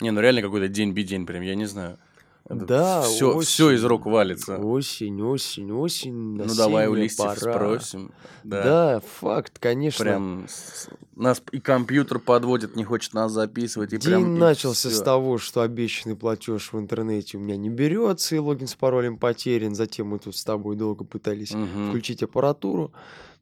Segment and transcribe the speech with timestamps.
[0.00, 1.98] Не, ну реально какой-то день би день прям, я не знаю.
[2.48, 3.46] Да, все, осень.
[3.46, 4.56] все из рук валится.
[4.56, 7.52] Осень, осень, осень, ну давай у листьев пора.
[7.54, 8.10] спросим.
[8.42, 8.62] Да.
[8.62, 9.02] Да.
[9.20, 10.02] факт, конечно.
[10.02, 13.92] Прям с- нас и компьютер подводит, не хочет нас записывать.
[13.92, 15.04] И День прям, и начался с всё.
[15.04, 19.74] того, что обещанный платеж в интернете у меня не берется, и логин с паролем потерян.
[19.74, 21.90] Затем мы тут с тобой долго пытались Мгм.
[21.90, 22.92] включить аппаратуру.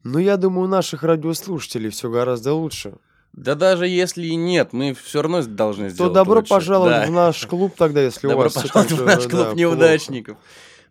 [0.03, 2.95] Но я думаю, у наших радиослушателей все гораздо лучше.
[3.33, 6.49] Да даже если и нет, мы все равно должны То сделать добро лучше.
[6.49, 7.05] пожаловать Да.
[7.07, 9.55] в наш клуб тогда, если у Добро вас всё пожаловать в наш да, клуб плохо.
[9.55, 10.37] неудачников.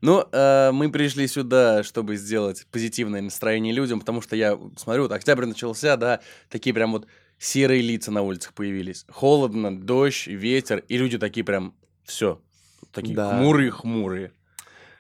[0.03, 5.13] Ну, э, мы пришли сюда, чтобы сделать позитивное настроение людям, потому что я смотрю, вот
[5.13, 7.07] октябрь начался, да, такие прям вот
[7.39, 9.07] серые лица на улицах появились.
[9.11, 11.75] Холодно, дождь, ветер, и люди такие прям,
[12.05, 12.41] все,
[12.93, 13.31] такие Да.
[13.31, 14.31] хмурые-хмурые.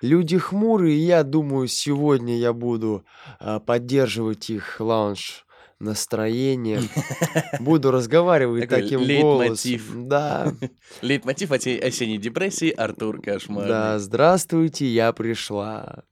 [0.03, 3.05] Люди хмурые, я думаю, сегодня я буду
[3.41, 5.46] а, поддерживать их лаунж
[5.79, 6.80] настроение.
[7.61, 10.09] Буду разговаривать таким голосом.
[10.09, 10.52] Да,
[11.02, 13.69] Лейтмотив осенней депрессии Артур Кошмар.
[13.69, 16.04] да, здравствуйте, я пришла.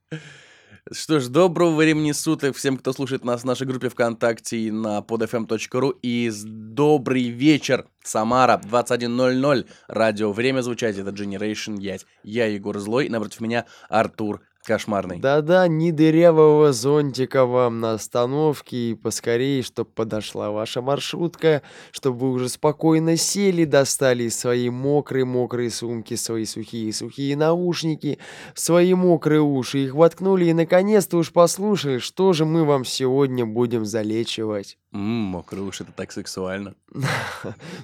[0.93, 4.99] Что ж, доброго времени суток всем, кто слушает нас в нашей группе ВКонтакте и на
[4.99, 5.95] podfm.ru.
[6.03, 9.67] И добрый вечер, Самара, 21.00.
[9.89, 12.05] Радио «Время звучать»— это Generation Ять.
[12.23, 15.19] Я Егор Злой, напротив меня Артур Кошмарный.
[15.19, 22.31] Да-да, ни дырявого зонтика вам на остановке, и поскорее, чтоб подошла ваша маршрутка, чтобы вы
[22.33, 28.19] уже спокойно сели, достали свои мокрые-мокрые сумки, свои сухие-сухие наушники,
[28.55, 33.85] свои мокрые уши, их воткнули и наконец-то уж послушали, что же мы вам сегодня будем
[33.85, 34.79] залечивать.
[34.93, 36.75] Ммм, мокрый уж, это так сексуально.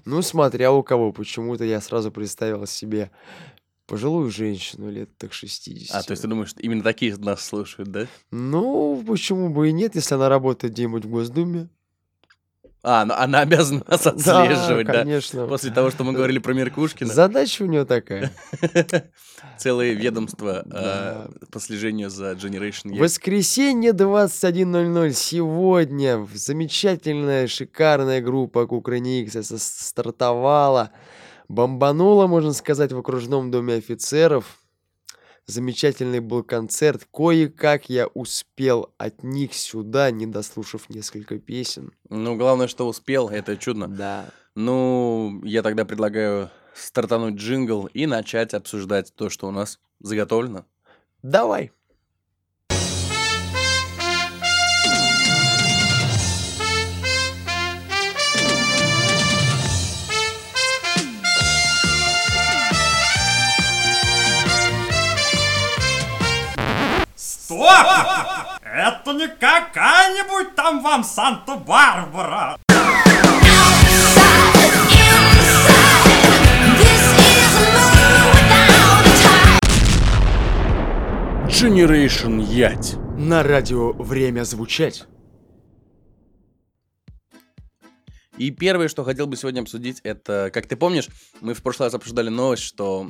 [0.04, 3.10] Ну, смотря у кого, почему-то я сразу представил себе
[3.90, 5.96] пожилую женщину лет так 60.
[5.96, 8.06] А, то есть ты думаешь, что именно такие нас слушают, да?
[8.30, 11.68] Ну, почему бы и нет, если она работает где-нибудь в Госдуме.
[12.84, 15.02] А, ну она обязана нас отслеживать, да?
[15.02, 15.46] конечно.
[15.48, 17.12] После того, что мы говорили про Меркушкина.
[17.12, 18.30] Задача у нее такая.
[19.58, 21.28] Целое ведомство э, Да.
[21.50, 23.00] по слежению за Generation Ять.
[23.00, 26.28] Воскресенье 21.00 сегодня.
[26.32, 30.92] Замечательная, шикарная группа Кукрыникс стартовала.
[31.50, 34.60] Бомбанула, можно сказать, в окружном доме офицеров.
[35.46, 37.08] Замечательный был концерт.
[37.12, 41.92] Кое-как я успел от них сюда, не дослушав несколько песен.
[42.08, 43.88] Ну, главное, что успел, это чудно.
[43.88, 44.26] Да.
[44.54, 50.66] Ну, я тогда предлагаю стартануть джингл и начать обсуждать то, что у нас заготовлено.
[51.24, 51.72] Давай.
[67.60, 67.70] Стоп!
[68.62, 72.56] Это не какая-нибудь там вам Санта-Барбара.
[81.48, 82.94] Generation Ять.
[83.18, 85.04] На радио время звучать.
[88.40, 91.08] И первое, что хотел бы сегодня обсудить, это, как ты помнишь,
[91.42, 93.06] мы в прошлый раз обсуждали новость, что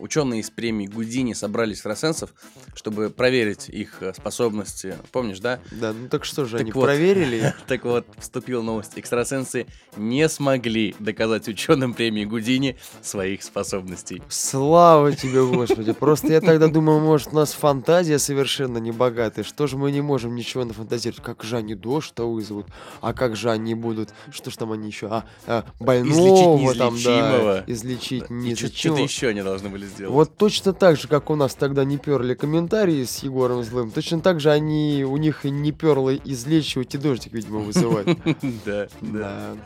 [0.00, 2.34] ученые из премии Гудини собрали экстрасенсов,
[2.74, 4.96] чтобы проверить их э, способности.
[5.12, 5.60] Помнишь, да?
[5.70, 6.82] Да, ну так что же, Так они вот.
[6.82, 7.54] проверили?
[7.68, 8.94] Так вот, вступила новость.
[8.96, 14.20] Экстрасенсы не смогли доказать ученым премии Гудини своих способностей.
[14.28, 15.92] Слава тебе, Господи.
[15.92, 19.44] Просто я тогда думал, может, у нас фантазия совершенно не богатая.
[19.44, 21.22] Что же мы не можем ничего нафантазировать?
[21.22, 22.66] Как же они дождь-то вызовут?
[23.00, 24.12] А как же они будут?
[24.40, 25.08] Что ж там они еще?
[25.10, 27.62] А, а, больного там, да.
[27.66, 30.14] Излечить И что-то еще они должны были сделать.
[30.14, 34.20] Вот точно так же, как у нас тогда не перли комментарии с Егором Злым, точно
[34.20, 38.06] так же они, у них и не перло излечивать и дождик, видимо, вызывать.
[38.64, 38.88] Да.
[39.00, 39.56] Да.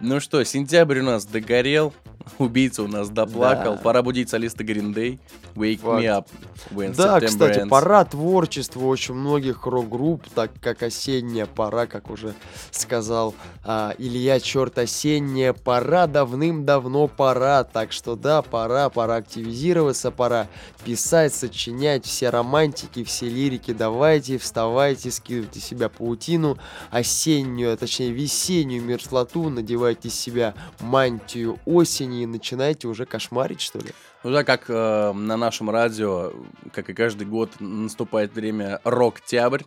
[0.00, 1.92] Ну что, сентябрь у нас догорел,
[2.38, 3.80] убийца у нас доплакал, Да.
[3.80, 5.18] пора будить солиста Green Day.
[5.54, 6.02] Wake Факт.
[6.02, 6.26] me up
[6.70, 7.68] when Да, September кстати, ends.
[7.68, 12.34] пора творчества очень многих рок-групп, так как осенняя пора, как уже
[12.70, 13.34] сказал
[13.64, 20.46] а, Илья, черт, осенняя пора, давным-давно пора, так что да, пора, пора активизироваться, пора
[20.84, 26.56] писать, сочинять, все романтики, все лирики, давайте, вставайте, скидывайте себя паутину,
[26.90, 33.92] осеннюю, а точнее весеннюю мерзлоту, надевайте себя мантию осени и начинайте уже кошмарить, что ли?
[34.24, 36.32] Ну да, как э, на нашем радио,
[36.72, 39.62] как и каждый год, наступает время Рок-Тябрь.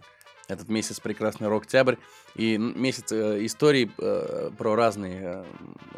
[0.47, 1.95] Этот месяц прекрасный Рок-Тябрь.
[2.35, 5.43] И месяц э, историй э, про разные э,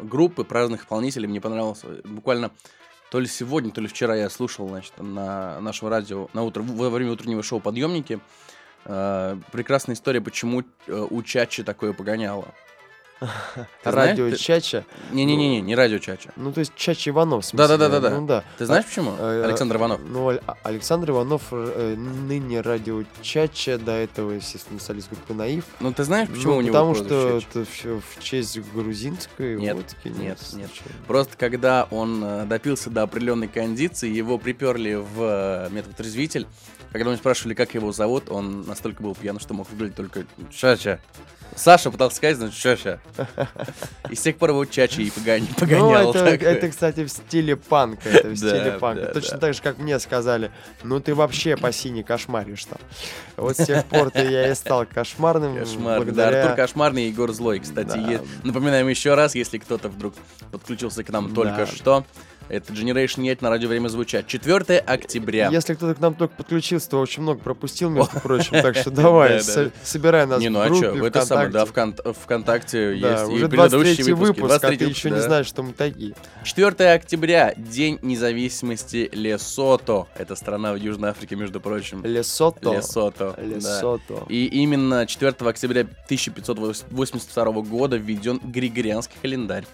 [0.02, 1.26] группы, про разных исполнителей.
[1.26, 2.50] Мне понравилось э, буквально
[3.10, 6.90] то ли сегодня, то ли вчера я слушал, значит, на нашем радио на утро, во
[6.90, 8.20] время утреннего шоу «Подъемники».
[8.84, 12.46] Э, прекрасная история, почему э, у Чачи такое погоняло.
[13.20, 14.84] Знаешь, Радио Чача.
[15.12, 16.30] Не-не-не, не радио Чача.
[16.36, 17.68] Ну, то есть Чача Иванов, в смысле.
[17.68, 18.20] Да-да-да-да-да.
[18.20, 18.44] Ну, да.
[18.58, 19.14] Ты знаешь почему?
[19.18, 20.00] э, Александр Иванов.
[20.04, 25.64] Ну, а- Александр Иванов, э, ныне радио Чача, до этого, естественно, солист группы Наив.
[25.80, 30.08] Ну ты знаешь, почему Ну, у него Потому что это все в честь грузинской водки.
[30.08, 30.70] нет, нет.
[31.06, 36.46] Просто когда он э, допился до определенной кондиции, его приперли в метод-трезвитель.
[36.92, 41.00] Когда мы спрашивали, как его зовут, он настолько был пьян, что мог выглядеть только Чача.
[41.56, 43.00] Саша пытался сказать, значит, Чача.
[44.10, 46.10] И с тех пор его Чача и Ну, погонял.
[46.10, 46.46] это, такой.
[46.48, 48.08] это, кстати, в стиле панка.
[48.08, 49.06] Это в Да, стиле панка.
[49.06, 49.38] да, Точно да.
[49.38, 50.50] так же, как мне сказали,
[50.82, 52.78] ну ты вообще по сине кошмаришь там.
[53.36, 55.56] Вот с тех пор-то я и стал кошмарным.
[55.58, 55.98] Кошмар.
[56.00, 56.42] Да, благодаря...
[56.42, 57.96] Артур Кошмарный и Егор Злой, кстати.
[57.98, 58.20] Да.
[58.42, 60.14] Напоминаем еще раз, если кто-то вдруг
[60.50, 61.66] подключился к нам только Да.
[61.66, 62.04] что.
[62.48, 64.26] Это Generation Нет на радио «Время звучать».
[64.26, 65.48] 4 октября.
[65.50, 68.52] Если кто-то к нам только подключился, то очень много пропустил, между прочим.
[68.62, 69.70] Так что давай, Да, да, со- да.
[69.82, 72.96] собирай нас Не, ну в а что, это самое, да, ВКонтакте.
[72.96, 74.40] есть и предыдущие 23 выпуски.
[74.40, 76.14] выпуск, а 23 ты еще не знаешь, что мы такие.
[76.44, 80.06] 4 октября, День независимости Лесото.
[80.16, 82.04] Это страна в Южной Африке, между прочим.
[82.04, 82.74] Лесото.
[82.74, 83.34] Лесото.
[83.38, 84.26] Лесото.
[84.28, 89.64] И именно 4 октября 1582 года введен Григорианский календарь.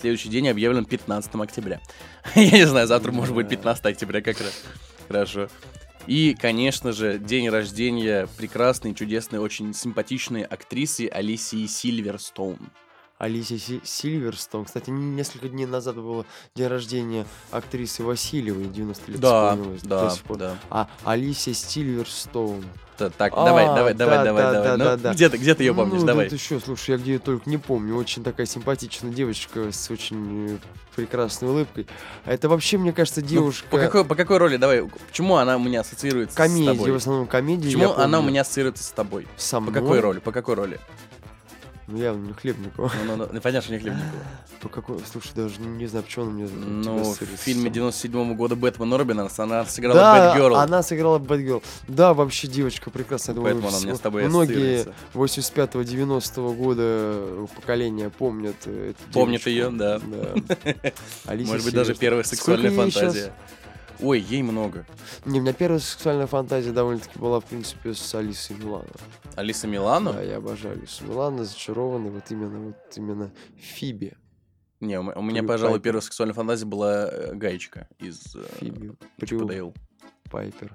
[0.00, 1.80] Следующий день объявлен 15 октября.
[2.34, 4.62] Я не знаю, завтра может быть 15 октября как раз.
[5.08, 5.48] Хорошо.
[6.06, 12.70] И, конечно же, день рождения прекрасной, чудесной, очень симпатичной актрисы Алисии Сильверстоун.
[13.18, 14.64] Алисия Си- Сильверстон.
[14.64, 16.24] Кстати, несколько дней назад было
[16.54, 20.36] день рождения актрисы Васильевой, 90 лет Да, исполнилось до да, сих пор.
[20.38, 20.58] да.
[20.70, 22.64] А Алисия Сильверстоун.
[22.96, 24.66] Та- Так, А, давай, давай, да, давай, давай, да, давай.
[24.66, 25.12] да, Ну, да, да.
[25.14, 26.00] Где ты, где ты ее помнишь?
[26.00, 26.28] ну, Давай.
[26.28, 27.94] Да, что, слушай, я где ее только не помню.
[27.96, 30.58] Очень такая симпатичная девочка с очень э,
[30.96, 31.86] прекрасной улыбкой.
[32.24, 33.68] А это вообще, мне кажется, Ну, девушка...
[33.70, 34.56] по, какой, по какой роли?
[34.56, 34.82] Давай.
[35.08, 36.90] Почему она у меня ассоциируется с Комедии, тобой?
[36.90, 37.66] в основном комедии.
[37.66, 39.28] Почему она у меня ассоциируется с тобой?
[39.36, 39.74] Со По мной?
[39.74, 40.18] какой роли?
[40.18, 40.80] По какой роли?
[41.90, 42.92] Ну, явно не Хлебникова.
[43.06, 44.20] Ну, ну, ну, понятно, что не Хлебникова.
[44.60, 44.98] По какой...
[45.10, 46.48] Слушай, даже не знаю, почему она мне...
[46.48, 50.56] Ну, в фильме с- 97 года Бэтмен Робина она сыграла Да, Бэтгерл.
[50.56, 51.62] она сыграла Бэтгерл.
[51.86, 53.34] Да, вообще девочка прекрасная.
[53.36, 54.94] Я думаю, все- с тобой Многие ассоциируется.
[55.14, 59.48] 85-90 года э, поколения помнят э, девочку.
[59.48, 59.98] ее, да.
[59.98, 60.92] Да.
[61.34, 63.32] Может быть, даже первая сексуальная фантазия.
[64.00, 64.86] Ой, ей много.
[65.24, 68.86] Не, у меня первая сексуальная фантазия довольно-таки была, в принципе, с Алисой Милано.
[69.34, 70.12] Алиса Милану?
[70.12, 74.14] Да, я обожаю Алису Милано, зачарованный, вот именно, вот именно Фиби.
[74.80, 75.82] Не, у у меня, Прю пожалуй, Пайпер.
[75.84, 78.92] первая сексуальная фантазия была э, Гаечка из э, Фиби.
[79.16, 79.74] И Прю.
[80.30, 80.72] Пайпер.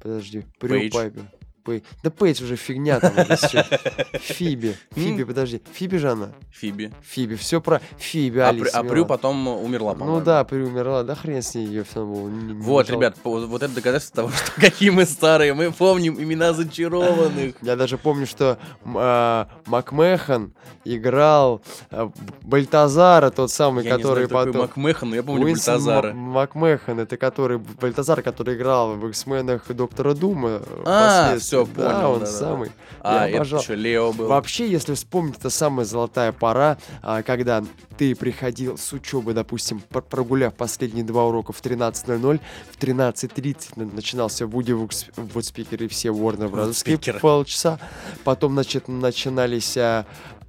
[0.00, 0.44] Подожди.
[0.58, 0.92] Прю Пейдж.
[0.94, 1.22] Пайпер.
[1.64, 3.12] Пей- Да Пейдж уже фигня там.
[4.20, 4.76] Фиби.
[4.94, 5.62] Фиби, подожди.
[5.72, 6.28] Фиби же она?
[6.50, 6.92] Фиби.
[7.02, 10.18] Фиби, все про Фиби, А, Алиса Прю- а Прю потом умерла, по-моему.
[10.18, 12.28] Ну да, Прю умерла, да хрен с ней, ее все было.
[12.62, 15.54] Вот, ребят, по- вот это доказательство того, что какие мы старые.
[15.54, 17.54] Мы помним имена зачарованных.
[17.62, 20.52] Я даже помню, что а, Макмехан
[20.84, 22.10] играл а,
[22.42, 24.58] Бальтазара, тот самый, который потом...
[24.62, 26.12] Макмехан, но я помню Бальтазара.
[26.12, 30.60] Ма- Макмехан, это который Бальтазар, который играл в X-менах Доктора Дума.
[30.84, 31.74] А, впоследствии.
[31.74, 32.38] всё, Да, понял, он да-да-да.
[32.38, 32.72] самый.
[33.06, 34.28] А, Я это что, Лео был?
[34.28, 37.62] Вообще, если вспомнить, это самая золотая пора, а, когда
[37.98, 42.40] ты приходил с учебы, допустим, пр- прогуляв последние два урока в 13.00,
[42.72, 46.66] в 13.30 на- начинался Вуди Вудспикер и все Warner Bros.
[46.68, 47.20] Вудспикеры.
[47.20, 47.78] полчаса,
[48.24, 50.06] потом, значит, начинались а,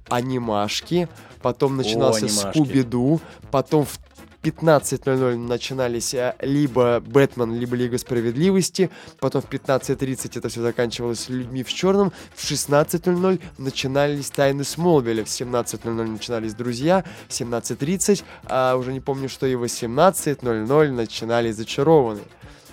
[0.08, 1.08] анимашки,
[1.42, 2.26] потом начинался.
[2.28, 3.20] Скуби-Ду,
[3.50, 3.98] потом в
[4.46, 11.64] 15.00 начинались а, либо Бэтмен, либо Лига Справедливости, потом в 15.30 это все заканчивалось людьми
[11.64, 18.92] в черном, в 16.00 начинались Тайны Смолвиля, в 17.00 начинались Друзья, в 17.30, а уже
[18.92, 22.24] не помню, что и в 18.00 начинались Зачарованные.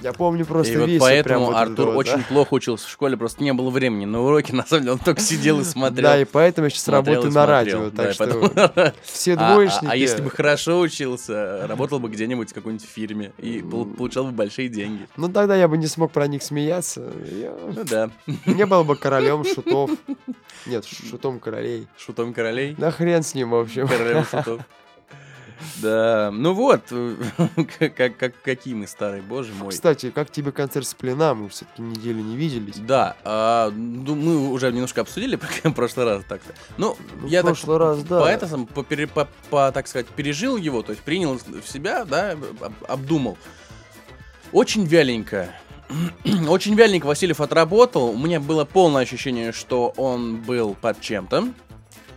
[0.04, 2.26] Я помню просто И вот поэтому вот Артур вот, очень да.
[2.28, 5.22] плохо учился в школе, просто не было времени на уроки, на самом деле он только
[5.22, 6.10] сидел и смотрел.
[6.12, 9.86] Да, и поэтому я сейчас работаю на радио, так что все А- а- двоечники...
[9.92, 14.32] А, если бы хорошо учился, работал бы где-нибудь в какой-нибудь фирме и пол- получал бы
[14.32, 15.08] большие деньги.
[15.18, 17.10] Ну тогда я бы не смог про них смеяться.
[17.76, 18.10] Ну да,
[18.46, 19.92] Не был бы королем шутов.
[20.66, 21.88] Нет, шутом королей.
[21.98, 23.88] шутом королей, Да хрен с ним, в общем.
[23.88, 24.62] королем шутов.
[25.82, 26.82] Да, ну вот,
[27.80, 29.72] как, как, какие мы старые, боже мой.
[29.72, 31.34] Кстати, как тебе концерт с плена?
[31.34, 32.78] Мы все-таки неделю не виделись.
[32.78, 36.54] Да, а, ну, мы уже немножко обсудили в прошлый раз так-то.
[36.78, 38.20] Ну, Ну, я в так прошлый раз, да.
[38.22, 42.06] по, это сам, по, по- по, так сказать, пережил его, то есть принял в себя,
[42.06, 43.38] да, об- обдумал.
[44.52, 45.50] Очень вяленько.
[46.48, 48.10] Очень вяленько Васильев отработал.
[48.10, 51.42] У меня было полное ощущение, что он был под чем-то.
[51.42, 51.54] Ну,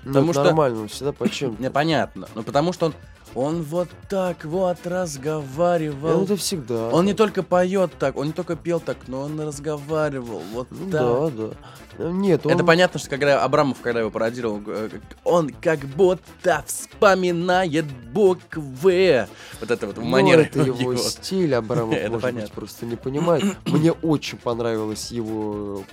[0.05, 1.57] потому это что- нормально, он всегда почем.
[1.59, 2.29] Непонятно.
[2.35, 2.95] Ну, потому что он
[3.37, 6.23] Он вот так вот разговаривал.
[6.25, 6.89] это всегда.
[6.89, 10.91] Он не только поет так, он не только пел так, но он разговаривал вот Ну
[10.91, 11.37] так.
[11.37, 11.55] да, да.
[11.99, 12.53] Э, Нет, он...
[12.53, 14.89] Это понятно, что когда Абрамов, когда его пародировал, э,
[15.25, 19.27] он как будто вспоминает буквы.
[19.61, 22.55] Вот это вот Ну, манера это его стиль, Абрамов, может быть, понятно.
[22.55, 23.45] просто не понимает.
[23.67, 25.85] Мне очень понравилось его...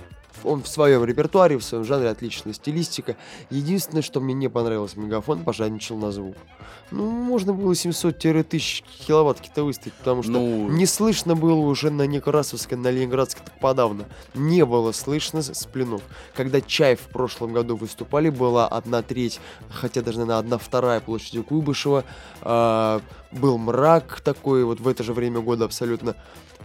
[0.42, 3.16] Он в своем репертуаре, в своем жанре отличная стилистика.
[3.50, 6.36] Единственное, что мне не понравилось, Мегафон пожадничал на звук.
[6.90, 12.06] Ну, можно было 700-1000 киловатт какие-то выставить, потому что Ну, не слышно было уже на
[12.06, 14.04] Некрасовской, на Ленинградской так подавно.
[14.34, 16.02] Не было слышно с- сплинов.
[16.34, 21.40] Когда Чай в прошлом году выступали, была одна треть, хотя даже, наверное, одна вторая площади
[21.42, 22.04] Куйбышева.
[22.42, 23.00] А,
[23.32, 26.14] был мрак такой, вот в это же время года абсолютно.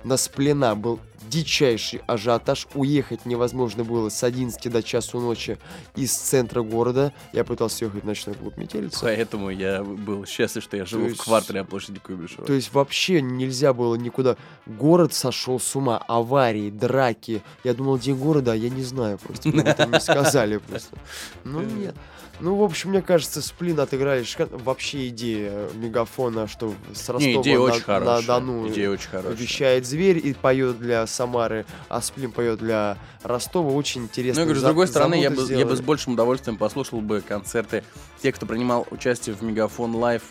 [0.04, 1.00] На сплена был
[1.30, 2.68] дичайший ажиотаж.
[2.74, 5.58] Уехать невозможно было с 11 до часу ночи
[5.96, 7.14] из центра города.
[7.34, 9.00] Я пытался ехать в ночной клуб «Метелица».
[9.02, 12.46] поэтому я был счастлив, что я живу есть- в квартале площади Куйбышева.
[12.46, 14.36] То есть вообще нельзя было никуда.
[14.66, 17.42] Город сошел с ума, аварии, драки.
[17.64, 19.50] Я думал, день города, а я не знаю просто.
[19.50, 20.98] Мне не сказали просто.
[21.44, 21.96] Ну нет.
[22.40, 24.58] Ну, в общем, мне кажется, сплин отыграли шикарно.
[24.58, 28.28] Вообще идея мегафона, что с Не, Ростова идея на, очень на хорошая.
[28.28, 29.34] Дону Идея очень хорошая.
[29.36, 33.72] вещает зверь и поет для Самары, а сплин поет для Ростова.
[33.72, 34.40] Очень Ну, интересно.
[34.40, 37.84] я говорю, с другой стороны, я бы, я бы с большим удовольствием послушал бы концерты
[38.22, 40.24] тех, кто принимал участие в Мегафон Лайв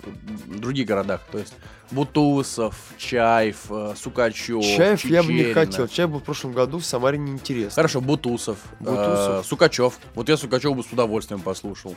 [0.46, 1.20] в других городах.
[1.30, 1.54] То есть
[1.90, 5.54] Бутусов, Чаев, э, Сукачев, Чаев я бы не Чичерина.
[5.54, 5.88] хотел.
[5.88, 7.74] Чаев был в прошлом году в Самаре неинтересно.
[7.74, 9.46] Хорошо, Бутусов, э, Бутусов.
[9.46, 9.98] Сукачев.
[10.14, 11.96] Вот я Сукачев бы с удовольствием послушал.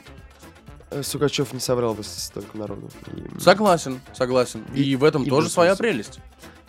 [0.90, 2.90] Э, Сукачев не собрал бы столько народу.
[3.08, 4.66] И- Согласен, согласен.
[4.76, 6.20] И, И- в этом и тоже своя прелесть.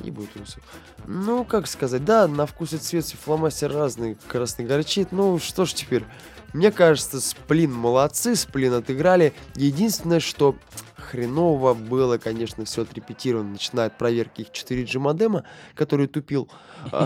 [0.04, 0.62] И Бутусов.
[1.06, 5.08] Ну, как сказать, да, на вкус и цвет фломастер разный, красный горчит.
[5.12, 6.04] Ну, что ж теперь.
[6.52, 9.32] Мне кажется, Сплин молодцы, Сплин отыграли.
[9.56, 10.54] Единственное, что
[11.02, 15.44] хреново было, конечно, все отрепетировано, начиная от проверки их 4G модема,
[15.74, 16.48] который тупил.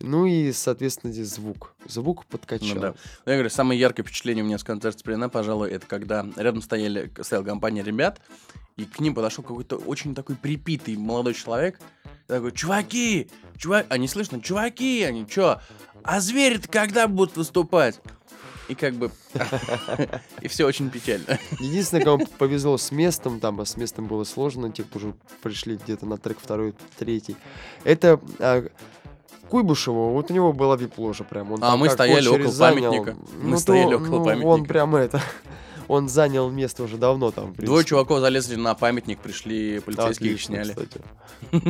[0.00, 1.74] Ну и, соответственно, здесь звук.
[1.86, 2.74] Звук подкачал.
[2.74, 2.94] Ну да.
[3.26, 6.62] Ну, я говорю, самое яркое впечатление у меня с концерта Сплина, пожалуй, это когда рядом
[6.62, 8.20] стояли, стояла компания ребят,
[8.76, 11.80] и к ним подошел какой-то очень такой припитый молодой человек.
[12.04, 15.60] И Такой, чуваки, чувак, а не слышно, чуваки, они чё,
[16.02, 18.00] а звери-то когда будут выступать?
[18.68, 19.10] И как бы,
[20.42, 21.38] и все очень печально.
[21.58, 25.76] Единственное, кому повезло с местом, там, а с местом было сложно, те, кто уже пришли
[25.76, 27.36] где-то на трек второй, третий,
[27.84, 28.66] это а,
[29.48, 31.52] Куйбышева, вот у него была вип-ложа прям.
[31.52, 32.90] Он А мы стояли около занял.
[32.92, 33.16] памятника.
[33.38, 34.68] Мы Ну, то- стояли около ну, Он памятника.
[34.68, 35.22] прям это,
[35.88, 37.54] он занял место уже давно там.
[37.54, 40.68] Двое чуваков залезли на памятник, пришли, полицейские их Отлично, сняли.
[40.70, 41.00] кстати.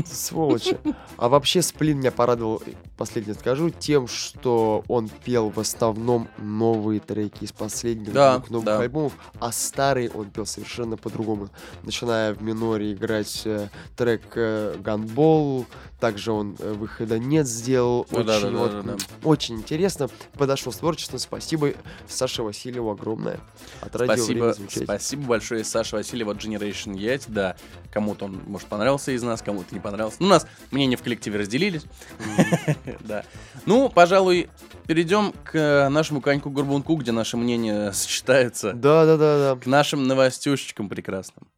[0.07, 0.79] Сволочи.
[1.17, 2.63] А вообще Сплин меня порадовал,
[2.97, 8.65] последнее скажу, тем, что он пел в основном новые треки из последних Да, двух новых
[8.67, 8.81] да.
[8.81, 11.49] альбомов, а старые он пел совершенно по-другому.
[11.83, 15.67] Начиная в миноре играть э, трек э, «Ганбол»,
[16.01, 18.07] также он э, «Выхода нет» сделал.
[18.11, 19.29] Ну да, очень, да, вот, да, да, да.
[19.29, 20.09] очень интересно.
[20.35, 21.19] Подошел с творчеством.
[21.19, 21.73] Спасибо
[22.07, 23.41] Саше Васильеву огромное.
[23.81, 27.25] От Спасибо, спасибо большое, Саша Васильева от Generation Yet.
[27.27, 27.57] Да,
[27.93, 30.19] кому-то он, может, понравился из нас, кому-то не понравился.
[30.21, 31.85] Ну, у нас мнения в коллективе разделились.
[33.01, 33.25] Да.
[33.67, 34.51] Ну, пожалуй,
[34.87, 38.73] перейдем к нашему коньку Горбунку, где наши мнения сочетаются.
[38.73, 39.61] Да-да-да-да.
[39.61, 41.49] К нашим новостюшечкам прекрасным.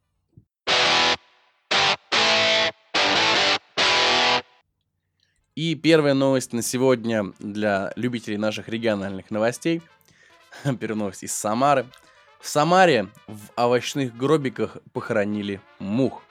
[5.55, 9.81] И первая новость на сегодня для любителей наших региональных новостей.
[10.79, 11.85] Первая новость из Самары.
[12.39, 16.23] В Самаре в овощных гробиках похоронили мух.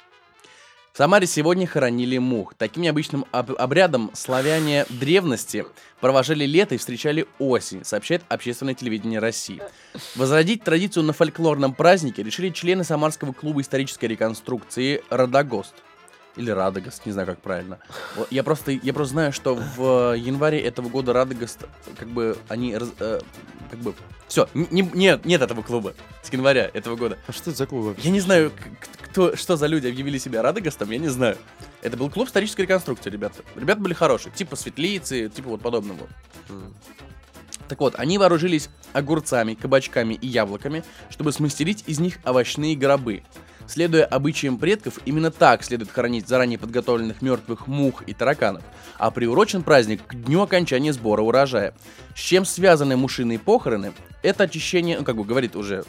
[0.95, 2.55] В Самаре сегодня хоронили мух.
[2.55, 5.67] Таким необычным об- обрядом славяне древности
[6.00, 9.62] провожали лето и встречали осень, сообщает общественное телевидение России.
[10.17, 15.75] Возродить традицию на фольклорном празднике решили члены Самарского клуба исторической реконструкции «Радогост».
[16.37, 17.79] Или Радогост, не знаю, как правильно.
[18.17, 21.67] Вот Я просто, я просто знаю, что в январе этого года Радогост,
[21.99, 23.21] как бы, они, раз- э,
[23.71, 23.95] как бы,
[24.29, 27.19] все, нет, нет этого клуба с января этого года.
[27.27, 28.05] А что это за клуб вообще?
[28.05, 28.53] Я не знаю,
[29.03, 31.37] кто, что за люди объявили себя Радогостом, я не знаю.
[31.83, 33.43] Это был клуб исторической реконструкции, ребята.
[33.57, 36.07] Ребята были хорошие, типа светлицы, типа вот подобного.
[37.69, 43.23] Так вот, они вооружились огурцами, кабачками и яблоками, чтобы смастерить из них овощные гробы.
[43.71, 48.65] Следуя обычаям предков, именно так следует хоронить заранее подготовленных мертвых мух и тараканов.
[48.99, 51.73] А приурочен праздник к дню окончания сбора урожая.
[52.17, 53.93] С чем связаны мушиные похороны?
[54.25, 55.85] Это очищение, ну, как бы говорит уже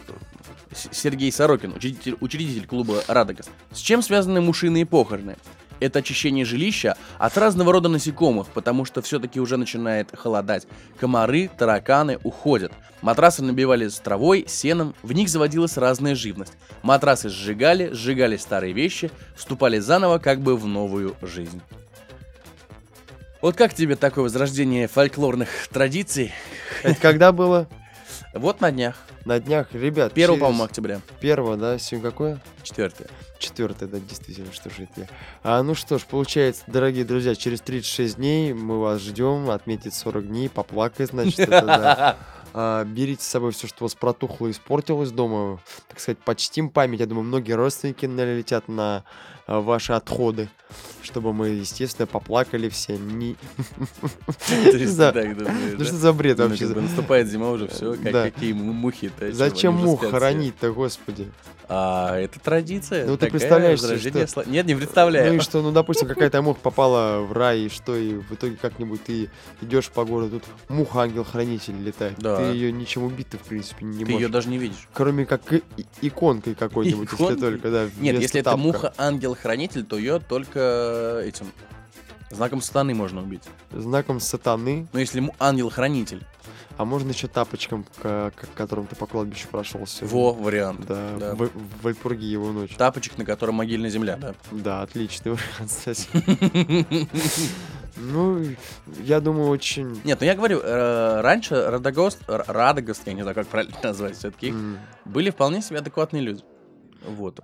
[0.91, 3.50] Сергей Сорокин, учредитель, учредитель клуба «Радогас».
[3.71, 5.38] С чем связаны мушиные похороны?
[5.81, 10.67] Это очищение жилища от разного рода насекомых, потому что все-таки уже начинает холодать.
[11.00, 12.71] Комары, тараканы уходят.
[13.01, 16.53] Матрасы набивали с травой, сеном, в них заводилась разная живность.
[16.83, 21.61] Матрасы сжигали, сжигали старые вещи, вступали заново как бы в новую жизнь.
[23.41, 26.31] Вот как тебе такое возрождение фольклорных традиций?
[26.83, 27.67] Это когда было?
[28.33, 28.97] Вот на днях.
[29.25, 30.13] На днях, ребят.
[30.13, 31.01] 1, через- по-моему, октября.
[31.19, 31.79] Первого, да?
[31.79, 32.39] Сегодня какое?
[32.63, 33.07] Четвертое.
[33.41, 35.07] Четвертое, да, действительно, что же это я.
[35.43, 40.27] А, ну что ж, получается, дорогие друзья, через 36 дней мы вас ждем, отметить 40
[40.27, 42.17] дней, поплакать, значит, это да.
[42.53, 45.60] А, берите с собой все, что у вас протухло и испортилось дома.
[45.88, 47.00] Так сказать, почтим память.
[47.00, 49.05] Я думаю, многие родственники налетят на
[49.48, 50.50] а, ваши отходы,
[51.01, 52.98] чтобы мы, естественно, поплакали все.
[52.98, 53.38] Не...
[54.98, 55.86] Так думаешь, Ну да?
[55.86, 56.65] что за бред Ну, вообще?
[56.65, 58.24] как бы наступает зима уже, все, Да.
[58.24, 59.31] какие му- мухи-то.
[59.31, 61.31] Зачем мух хоронить-то, господи?
[61.73, 63.07] А, это традиция.
[63.07, 65.31] Ну, ты представляешь что- сла- Нет, не представляю.
[65.31, 68.57] Ну и что, ну, допустим, какая-то муха попала в рай, и что, и в итоге
[68.61, 69.29] как-нибудь ты
[69.61, 72.15] идешь по городу, тут муха-ангел-хранитель летает.
[72.19, 72.35] Да.
[72.35, 74.31] Ты ее ничем убить-то, в принципе, не Ты ее можешь.
[74.31, 74.85] даже не видишь.
[74.91, 75.43] Кроме как
[76.01, 77.89] иконкой какой-нибудь, если только, да.
[77.99, 78.57] Нет, если это тапка.
[78.57, 81.47] муха-ангел-хранитель, то ее только этим
[82.31, 83.43] знаком сатаны можно убить.
[83.71, 86.25] Знаком сатаны, Но если му- ангел-хранитель,
[86.77, 90.15] а можно еще тапочком, к, к которым ты по кладбищу прошел сегодня.
[90.17, 90.85] во, вариант.
[90.88, 91.35] Да, да.
[91.35, 92.75] В, в Вальпургиеву ночь.
[92.75, 94.33] Тапочек, на котором могильная земля, да.
[94.51, 96.07] Да, отличный вариант, кстати.
[97.97, 98.43] Ну,
[99.03, 100.00] я думаю, очень...
[100.05, 104.53] Нет, ну я говорю, э, раньше Радагост, Радагост, я не знаю, как правильно назвать все-таки,
[105.05, 106.41] были вполне себе адекватные люди.
[107.05, 107.41] Вот.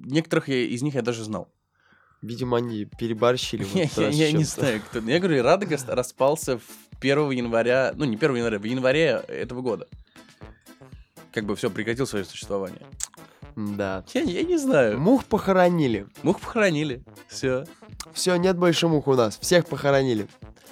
[0.00, 1.48] Некоторых из них я даже знал.
[2.22, 3.66] Видимо, они переборщили.
[4.12, 5.00] Я, не знаю, кто.
[5.00, 6.62] Я говорю, Радагост распался в
[7.00, 9.88] 1 января, ну не 1 января, в январе этого года.
[11.32, 12.86] Как бы все, прекратил свое существование.
[13.56, 14.04] Да.
[14.14, 14.98] Я, я не знаю.
[14.98, 16.06] Мух похоронили.
[16.22, 17.02] Мух похоронили.
[17.28, 17.64] Все.
[18.12, 19.38] Все, нет больше мух у нас.
[19.38, 20.28] Всех похоронили.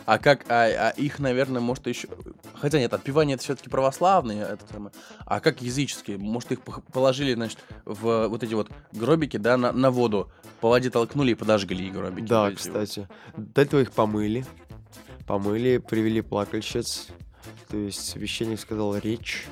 [0.07, 2.09] А как, а, а их, наверное, может еще...
[2.55, 4.93] Хотя нет, отпевание это все-таки православные, это самое.
[5.25, 6.19] А как языческие?
[6.19, 10.31] Может, их положили, значит, в вот эти вот гробики, да, на, на воду.
[10.61, 12.27] По воде толкнули и подожгли гробики.
[12.27, 12.83] Да, вот эти вот.
[12.83, 13.09] кстати.
[13.37, 14.45] До этого их помыли.
[15.27, 17.09] Помыли, привели плакальщиц.
[17.69, 19.47] То есть священник сказал речь.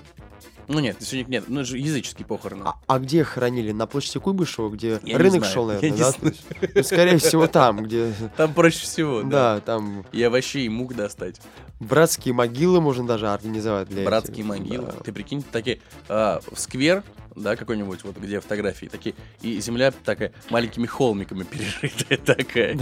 [0.69, 2.63] Ну нет, священник нет, ну это же языческие похороны.
[2.67, 3.73] А, а где их хоронили?
[3.73, 6.73] На площади Куйбышева, где Я рынок знаю, шел, я наверное, не да?
[6.75, 8.13] ну, скорее всего, там, где...
[8.37, 9.55] Там проще всего, да.
[9.57, 11.41] Да, там И овощей, и мук достать.
[11.81, 14.47] братские могилы можно даже организовать для Братские этих.
[14.47, 14.87] могилы.
[14.87, 14.93] Да.
[15.05, 17.03] Ты прикинь, такие а, в сквер,
[17.35, 22.79] да, какой-нибудь, вот где фотографии, такие, и земля такая маленькими холмиками перерытая такая.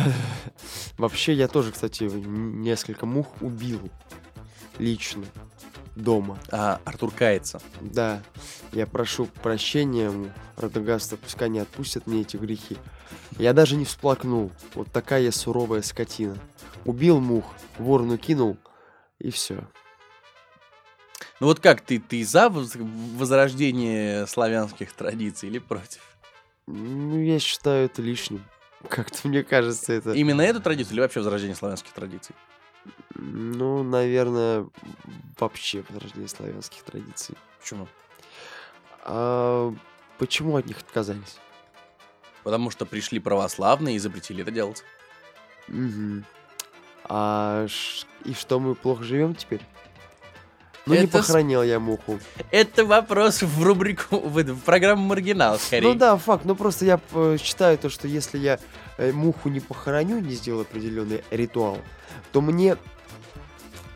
[0.99, 3.81] Вообще, я тоже, кстати, несколько мух убил.
[4.79, 5.23] Лично.
[5.97, 6.39] Дома.
[6.53, 7.61] А Артур кается.
[7.81, 8.23] Да,
[8.73, 10.13] я прошу прощения
[10.57, 12.77] Радагаста, пускай не отпустят мне эти грехи.
[13.39, 14.53] Я даже не всплакнул.
[14.75, 16.37] Вот такая я суровая скотина.
[16.85, 17.47] Убил мух,
[17.79, 18.59] ворну кинул,
[19.19, 19.67] и все.
[21.41, 26.01] Ну вот как ты, ты за воз- возрождение славянских традиций или против?
[26.67, 28.45] Ну, я считаю это лишним.
[28.89, 30.13] Как-то мне кажется, это...
[30.13, 32.35] Именно эту традицию или вообще возрождение славянских традиций?
[33.19, 34.67] Ну, наверное,
[35.39, 37.35] вообще возрождение славянских традиций.
[37.61, 37.89] Почему?
[39.05, 39.73] А
[40.19, 41.39] почему от них отказались?
[42.45, 44.85] Потому что пришли православные и запретили это делать.
[45.69, 46.25] Мгм.
[47.05, 47.67] А
[48.25, 49.61] и что мы плохо живем теперь?
[50.87, 52.21] Ну, не Это с- похоронил я муху.
[52.53, 55.89] Это вопрос в рубрику, в программу «Маргинал», скорее.
[55.89, 56.45] Ну да, факт.
[56.45, 58.61] Ну просто я э, считаю то, что если я
[58.97, 61.79] э, муху не похороню, не сделаю определенный ритуал,
[62.31, 62.77] то мне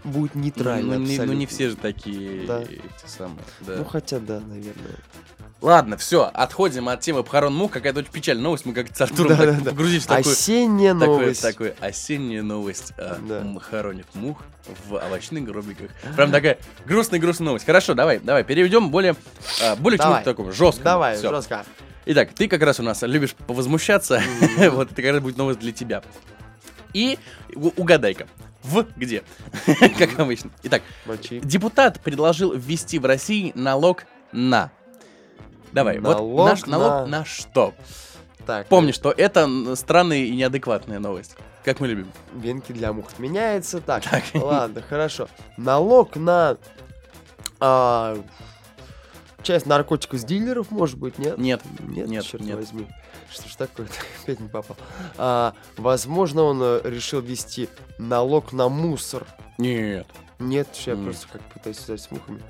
[0.05, 2.63] будет нейтрально ну, не, ну, не все же такие Да.
[2.63, 3.39] эти самые.
[3.61, 3.77] да.
[3.79, 4.97] Ну хотя да, наверное.
[5.63, 7.71] Ладно, все, отходим от темы похорон мух.
[7.73, 8.65] Какая-то очень печальная новость.
[8.65, 9.71] Мы как-то с Артуром Да, так да, да.
[9.73, 11.43] погрузились в такую, Осенняя такую, новость.
[11.43, 12.95] такую осеннюю новость.
[12.97, 13.61] а, Да.
[13.61, 14.43] хоронят мух
[14.89, 15.91] в овощных гробиках.
[16.17, 17.67] Прям такая грустная-грустная новость.
[17.67, 19.15] Хорошо, давай, давай, перейдем более,
[19.63, 20.17] а, более к Давай.
[20.23, 20.85] чему-то такому жесткому.
[20.85, 21.29] Давай, Всё.
[21.29, 21.67] жестко.
[22.07, 24.23] Итак, ты как раз у нас любишь повозмущаться.
[24.57, 24.71] Мгм.
[24.77, 26.03] вот это как раз будет новость для тебя.
[26.95, 27.19] И
[27.77, 28.27] угадай-ка.
[28.63, 29.23] В где?
[29.99, 30.51] как обычно.
[30.65, 31.41] Итак, Мочи.
[31.41, 34.71] Депутат предложил ввести в России налог на.
[35.73, 37.75] Давай, вот Налог наш налог на- что?
[38.47, 41.37] Так, Помни, что это странная и неадекватная новость.
[41.65, 42.11] Как мы любим.
[42.35, 43.81] Венки для мух отменяется.
[43.81, 44.25] Так, Так.
[44.35, 45.29] ладно, хорошо.
[45.57, 46.57] Налог на
[47.61, 48.17] а,
[49.43, 51.39] часть наркотиков с дилеров, может быть, нет?
[51.39, 52.57] Нет, Нет, нет, черт нет.
[52.57, 52.87] возьми.
[53.31, 53.87] Что ж такое
[54.23, 54.77] Опять не попал.
[55.17, 59.27] А, возможно, он э, решил ввести налог на мусор.
[59.59, 60.07] Нет.
[60.39, 61.05] Нет, я М.
[61.05, 62.43] просто как пытаюсь связать с мухами.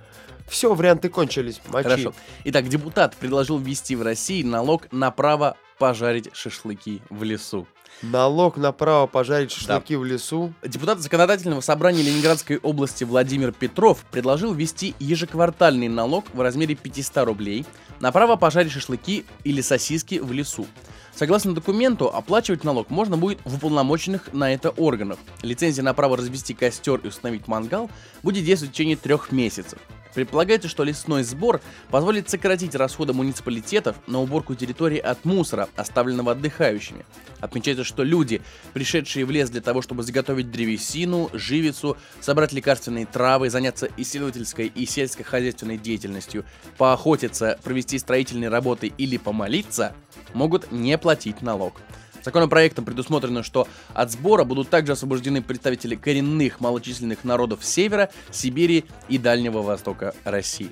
[0.49, 1.61] Все, варианты кончились.
[1.69, 1.83] Мочи.
[1.85, 2.15] Хорошо.
[2.45, 7.67] Итак, депутат предложил ввести в России налог на право пожарить шашлыки в лесу.
[8.03, 10.55] Налог на право пожарить шашлыки в лесу.
[10.65, 17.67] Депутат Законодательного собрания Ленинградской области Владимир Петров предложил ввести ежеквартальный налог в размере 500 рублей
[18.01, 20.67] на право пожарить шашлыки или сосиски в лесу.
[21.15, 25.19] Согласно документу, оплачивать налог можно будет в уполномоченных на это органах.
[25.43, 27.91] Лицензия на право развести костер и установить мангал
[28.23, 29.79] будет действовать в течение трех месяцев.
[30.15, 37.05] Предполагается, что лесной сбор позволит сократить расходы муниципалитетов на уборку территории от мусора, оставленного отдыхающими.
[37.41, 38.43] Отмечается, что люди,
[38.73, 44.87] пришедшие в лес для того, чтобы заготовить древесину, живицу, собрать лекарственные травы, заняться исследовательской и
[44.87, 46.45] сельскохозяйственной деятельностью,
[46.77, 49.95] поохотиться, провести строительные работы или помолиться,
[50.35, 51.81] могут не платить налог.
[52.23, 59.19] Законопроектом предусмотрено, что от сбора будут также освобождены представители коренных малочисленных народов Севера, Сибири и
[59.19, 60.71] Дальнего Востока России.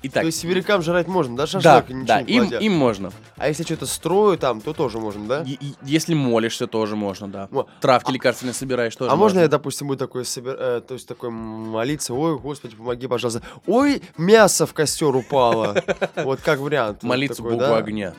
[0.00, 1.64] Итак, То есть сибирякам жрать можно, да, шашлык?
[1.64, 3.10] да, ничего да, не им, им можно.
[3.36, 5.42] А если что-то строю там, то тоже можно, да?
[5.42, 7.48] И- и если молишься, тоже можно, да.
[7.50, 7.66] Во.
[7.80, 9.40] Травки лекарственные собираешь, тоже А можно можно.
[9.40, 10.54] я, допустим, буду такой, собер...
[10.56, 13.42] э, то есть такой молиться, ой, господи, помоги, пожалуйста.
[13.66, 15.74] Ой, мясо в костер упало.
[16.14, 17.02] Вот как вариант.
[17.02, 18.14] Молиться Богу огня.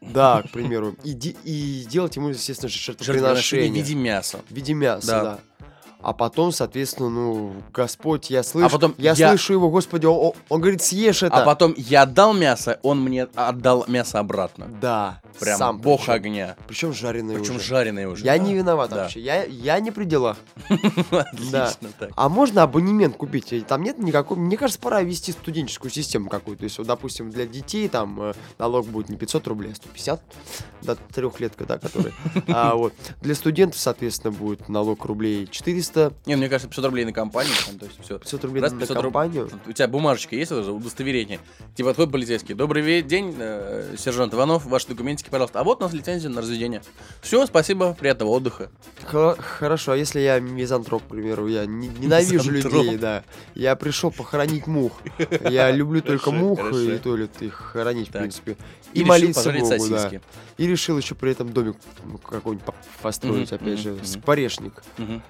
[0.00, 0.94] Да, к примеру.
[1.04, 1.12] И,
[1.44, 3.70] и делать ему, естественно, же Жертвоприношение жертвоприношение.
[3.70, 4.40] в виде мяса.
[4.48, 5.22] В виде мяса, Да.
[5.22, 5.40] да.
[6.02, 10.60] А потом, соответственно, ну, Господь, я слышу, потом я, я- слышу его, Господи, он, он-
[10.60, 11.42] говорит, съешь это.
[11.42, 14.66] А потом я дал мясо, он мне отдал мясо обратно.
[14.80, 16.12] Да, Прям сам бог причем.
[16.14, 16.56] огня.
[16.66, 17.64] Причем жареное Причем уже.
[17.64, 18.24] жареное уже.
[18.24, 18.96] Я не виноват Да.
[18.96, 20.36] вообще, я, я не при делах.
[21.10, 22.10] Отлично так.
[22.16, 23.52] А можно абонемент купить?
[23.66, 24.36] Там нет никакой...
[24.36, 26.60] Мне кажется, пора ввести студенческую систему какую-то.
[26.60, 30.20] То есть, вот, допустим, для детей там э, налог будет не 500 рублей, а 150
[30.82, 32.12] до трехлетка, да, который.
[32.48, 35.89] А вот для студентов, соответственно, будет налог рублей 400,
[36.26, 38.18] Не, мне кажется, 500 рублей на компанию, там, то есть все.
[38.18, 39.50] 500 рублей Раз на 500 руб- компанию.
[39.66, 41.40] У тебя бумажечка есть, это же удостоверение.
[41.74, 42.54] Типа твой полицейский.
[42.54, 45.60] Добрый день, э, сержант Иванов, ваши документики, пожалуйста.
[45.60, 46.82] А вот у нас лицензия на разведение.
[47.22, 48.70] Все, спасибо, приятного отдыха.
[49.04, 52.84] Хо- Хорошо, а если я мизантроп, к примеру, я не- ненавижу Мизантроп.
[52.84, 53.24] людей, да.
[53.54, 54.92] Я пришел похоронить мух.
[55.48, 58.56] Я люблю только мух и туалет их хоронить, в принципе.
[58.92, 59.40] И молиться
[59.78, 60.02] Богу, да.
[60.58, 63.96] И решил еще при этом домик ну, какой-нибудь по- построить, опять же,
[64.98, 65.22] мгм.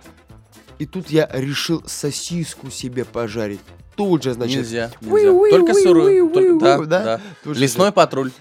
[0.80, 3.60] И тут я решил сосиску себе пожарить.
[3.96, 5.50] Тут же, значит, Нельзя, нельзя.
[5.50, 6.30] Только сырую.
[6.30, 7.04] только- да, да?
[7.04, 7.20] да.
[7.44, 8.32] тут же Лесной патруль.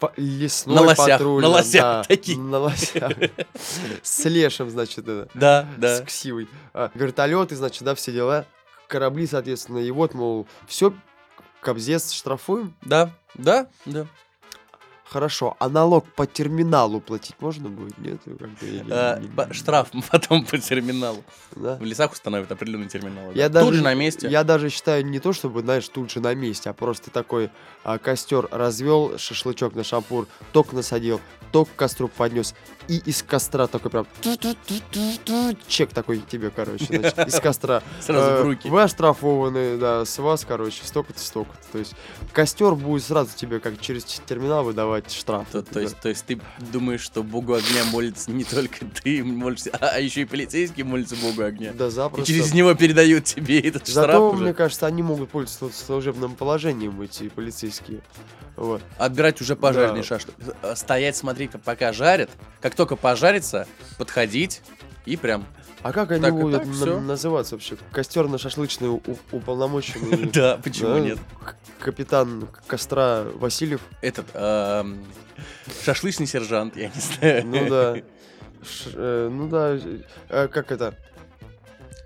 [0.00, 2.38] по- лесной На лосях, патруль, на лосях да, такие.
[2.38, 3.12] На лосях.
[4.02, 5.28] С лешим, значит, это.
[5.34, 6.00] Да, С да.
[6.06, 6.48] ксивой.
[6.72, 8.46] А, Вертолеты, значит, да, все дела.
[8.88, 9.78] Корабли, соответственно.
[9.78, 10.94] И вот, мол, все,
[11.60, 12.74] кобзец штрафуем.
[12.80, 14.06] Да, да, да.
[15.12, 17.98] Хорошо, а налог по терминалу платить можно будет?
[17.98, 18.20] Нет?
[19.36, 21.22] По- Штраф потом по терминалу.
[21.54, 23.30] В лесах установят определенный терминал.
[23.32, 24.28] Тут даже- же на месте.
[24.28, 27.50] Я даже считаю не то, чтобы, знаешь, тут же на месте, а просто такой
[27.84, 31.20] а, костер развел, шашлычок на шампур, ток насадил,
[31.50, 32.54] ток к костру поднес,
[32.88, 34.06] и из костра такой прям
[35.68, 37.82] чек такой тебе, короче, из костра.
[38.00, 38.68] Сразу Э, в руки.
[38.70, 41.66] Вы оштрафованы, да, с вас, короче, столько-то, столько-то.
[41.72, 41.94] То есть
[42.32, 45.48] костер будет сразу тебе, как через терминал, выдавать штраф.
[45.50, 46.40] То, то есть, то есть ты
[46.72, 51.16] думаешь, что богу огня молится не только ты молишься, а, а еще и полицейский молится
[51.16, 51.72] богу огня.
[51.74, 52.26] Да, И запросто.
[52.26, 54.42] через него передают тебе этот штраф Зато, уже.
[54.44, 58.00] мне кажется, они могут пользоваться служебным положением, эти полицейские.
[58.56, 58.82] Вот.
[58.98, 60.06] Отбирать уже пожарный Да.
[60.06, 60.34] шашлык.
[60.62, 62.30] Э, Стоять, смотреть, пока жарят.
[62.60, 63.66] Как только пожарится,
[63.98, 64.60] подходить
[65.06, 65.46] и прям.
[65.82, 67.76] А как они Так будут так, на- называться вообще?
[67.92, 68.88] Костерно-шашлычный
[69.32, 71.18] уполномоченный Да, почему нет?
[71.80, 73.80] капитан костра Васильев.
[74.00, 74.26] Этот
[75.84, 77.46] шашлычный сержант, я не знаю.
[77.46, 77.96] Ну да.
[78.94, 79.76] Э, ну да.
[80.28, 80.94] э, как это?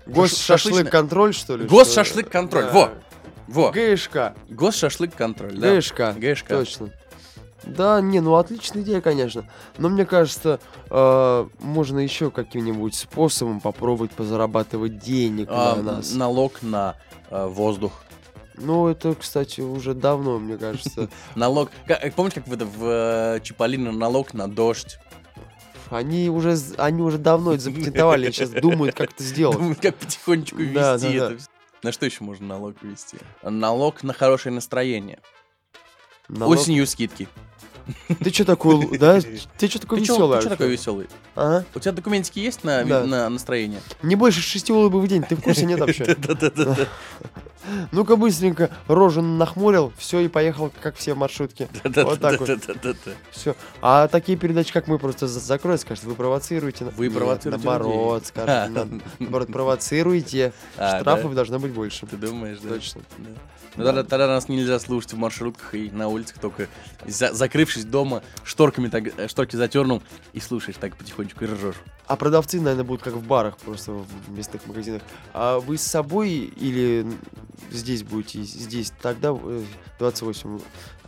[0.07, 1.67] шашлычный- Госшашлык контроль, что ли?
[1.67, 2.71] Госшашлык контроль, Да.
[2.71, 2.91] во!
[3.47, 4.33] Во, ГШК.
[4.49, 5.75] госшашлык контроль, да.
[5.77, 6.15] ГШК.
[6.17, 6.47] ГШК.
[6.49, 6.89] Точно.
[7.67, 9.45] Да, не, ну отличная идея, конечно.
[9.77, 16.13] Но мне кажется, э, можно еще каким-нибудь способом попробовать позарабатывать денег А, на нас.
[16.13, 16.95] налог на
[17.29, 17.91] э, воздух.
[18.55, 21.09] Ну, это, кстати, уже давно, мне кажется.
[21.35, 21.69] Налог.
[21.87, 22.83] Э, помнишь, как в, это, в
[23.35, 24.97] э, Чиполлино налог на дождь?
[25.89, 29.57] Они уже, они уже давно это запатентовали, сейчас думают, как это сделать.
[29.57, 31.29] Думаю, как потихонечку ввести Да, да, это.
[31.29, 31.37] да.
[31.83, 33.17] На что еще можно налог ввести?
[33.43, 35.19] Налог на хорошее настроение.
[36.27, 37.29] Налог- Осенью скидки.
[38.23, 39.19] Ты что такой, да?
[39.57, 40.37] Ты что такой веселый?
[40.37, 41.07] ты чё такой веселый?
[41.35, 41.65] Ага.
[41.75, 43.03] У тебя документики есть на, Да.
[43.05, 43.81] на настроение?
[44.01, 46.15] Не больше шести улыбок в день, ты в курсе нет вообще?
[46.17, 46.75] Да-да-да.
[47.91, 51.67] Ну-ка быстренько рожу нахмурил, все и поехал, как все в маршрутке.
[51.83, 52.49] Вот так вот.
[53.31, 53.55] Все.
[53.81, 56.85] А такие передачи, как мы, просто за- закроют, скажут, вы провоцируете.
[56.95, 60.53] Вы провоцируете Наоборот, скажут, на- наоборот, провоцируете.
[60.77, 62.05] А, Штрафов должно быть больше.
[62.05, 62.69] Ты думаешь, да?
[62.69, 63.01] Точно.
[63.75, 66.67] Ну, тогда, тогда нас нельзя слушать в маршрутках и на улицах, только
[67.05, 70.01] за- закрывшись дома, шторками так, э, шторки затернул
[70.33, 71.75] и слушаешь так потихонечку и ржешь.
[72.07, 75.03] А продавцы, наверное, будут как в барах, просто в местных магазинах.
[75.33, 77.05] А вы с собой или
[77.71, 78.41] здесь будете?
[78.43, 79.63] Здесь тогда э,
[79.99, 80.59] 28.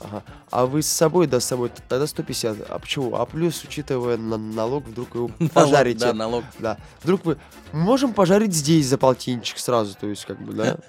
[0.02, 0.24] Ага.
[0.52, 2.70] А вы с собой, да, с собой, тогда 150.
[2.70, 3.16] А почему?
[3.16, 6.00] А плюс, учитывая на- налог, вдруг его пожарите.
[6.00, 6.44] Да, налог.
[6.60, 6.78] Да.
[7.04, 7.38] Вдруг мы
[7.72, 10.78] можем пожарить здесь за полтинчик сразу, то есть, как бы, да?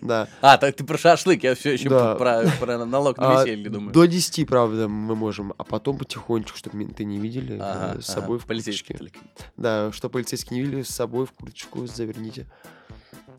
[0.00, 0.28] Да.
[0.40, 2.14] А, так ты про шашлык, я все еще Да.
[2.14, 3.92] про, про налог на А, веселье думаю.
[3.92, 8.08] До 10, правда, мы можем, а потом потихонечку, чтобы менты не видели, Ага, э, с
[8.08, 9.20] ага, собой в полицейский курточке.
[9.58, 12.46] Да, что полицейские не видели, с собой в курточку заверните.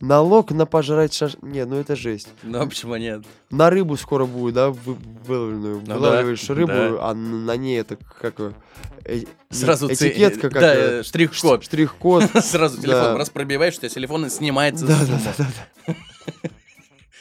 [0.02, 1.34] Налог на пожрать шаш...
[1.42, 2.28] Не, ну это жесть.
[2.44, 3.24] Ну, почему нет?
[3.52, 5.78] На рыбу скоро будет, да, вы- выловленную.
[5.82, 7.10] Ну да, Вылавливаешь рыбу, да.
[7.10, 8.40] а на ней это как...
[8.40, 8.52] э,
[9.06, 10.62] э, Сразу не- ци- этикетка как...
[10.62, 11.64] да, э, э, штрих-код.
[11.64, 12.24] Штрих-код.
[12.44, 13.18] Сразу телефон Да.
[13.18, 15.48] раз пробиваешь, у тебя телефон снимается Да, да, да,
[15.88, 15.96] да.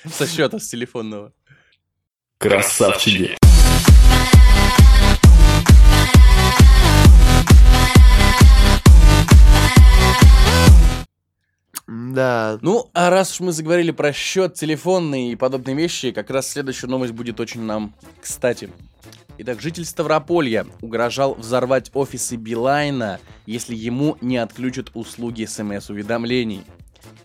[0.11, 1.33] со счета, с телефонного.
[2.39, 3.37] Красавчики.
[11.91, 12.61] Да.
[12.63, 16.87] Ну, а раз уж мы заговорили про счет телефонный и подобные вещи, как раз следующая
[16.87, 18.71] новость будет очень нам кстати.
[19.39, 26.63] Итак, житель Ставрополья угрожал взорвать офисы Билайна, если ему не отключат услуги смс-уведомлений.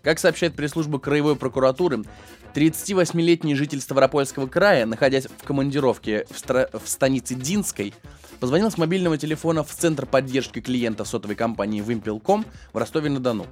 [0.02, 2.04] Как сообщает пресс-служба Краевой прокуратуры,
[2.56, 7.94] 38-летний житель Ставропольского края, находясь в командировке в, стра- в станице Динской,
[8.40, 13.46] позвонил с мобильного телефона в Центр поддержки клиентов сотовой компании Вимпелком в Ростове-на-Дону.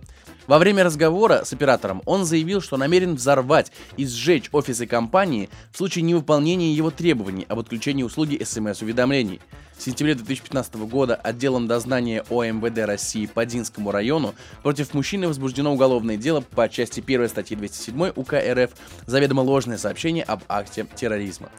[0.48, 5.78] Во время разговора с оператором он заявил, что намерен взорвать и сжечь офисы компании в
[5.78, 9.42] случае невыполнения его требований об отключении услуги смс-уведомлений.
[9.84, 16.40] Сентябре 2015 года отделом дознания ОМВД России по Динскому району против мужчины возбуждено уголовное дело
[16.40, 18.72] по части 1 статьи 207 УК РФ
[19.08, 21.50] заведомо ложное сообщение об акте терроризма.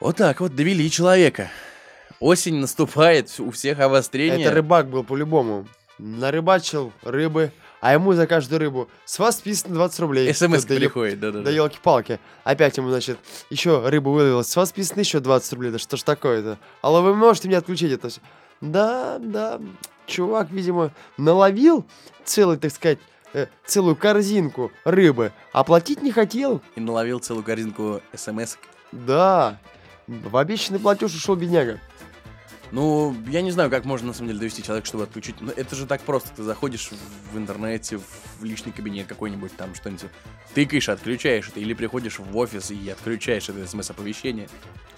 [0.00, 1.50] Вот так вот довели человека.
[2.20, 4.46] Осень наступает, у всех обострение.
[4.46, 5.68] Это рыбак был по-любому.
[5.98, 7.52] Нарыбачил рыбы,
[7.86, 10.34] а ему за каждую рыбу с вас списано 20 рублей.
[10.34, 11.44] СМС Да, да, приходит, да-да-да.
[11.44, 12.18] Да елки-палки.
[12.42, 13.16] Опять ему, значит,
[13.48, 14.48] еще рыбу выловилось.
[14.48, 15.70] С вас списано еще 20 рублей.
[15.70, 16.58] Да что ж такое-то?
[16.82, 18.20] Алло, вы можете мне отключить это все?
[18.60, 19.60] Да, да.
[20.08, 21.86] Чувак, видимо, наловил
[22.24, 22.98] целый, так сказать,
[23.34, 26.62] э, целую корзинку рыбы, а платить не хотел.
[26.74, 28.56] И наловил целую корзинку смс.
[28.90, 29.60] Да.
[30.08, 31.78] В обещанный платеж ушел бедняга.
[32.72, 35.40] Ну, я не знаю, как можно на самом деле довести человека, чтобы отключить.
[35.40, 36.30] Но это же так просто.
[36.34, 37.98] Ты заходишь в- в интернете,
[38.40, 40.06] в личный кабинет какой-нибудь, там что-нибудь
[40.54, 44.48] тыкаешь, отключаешь это, или приходишь в офис и отключаешь это смс-оповещение.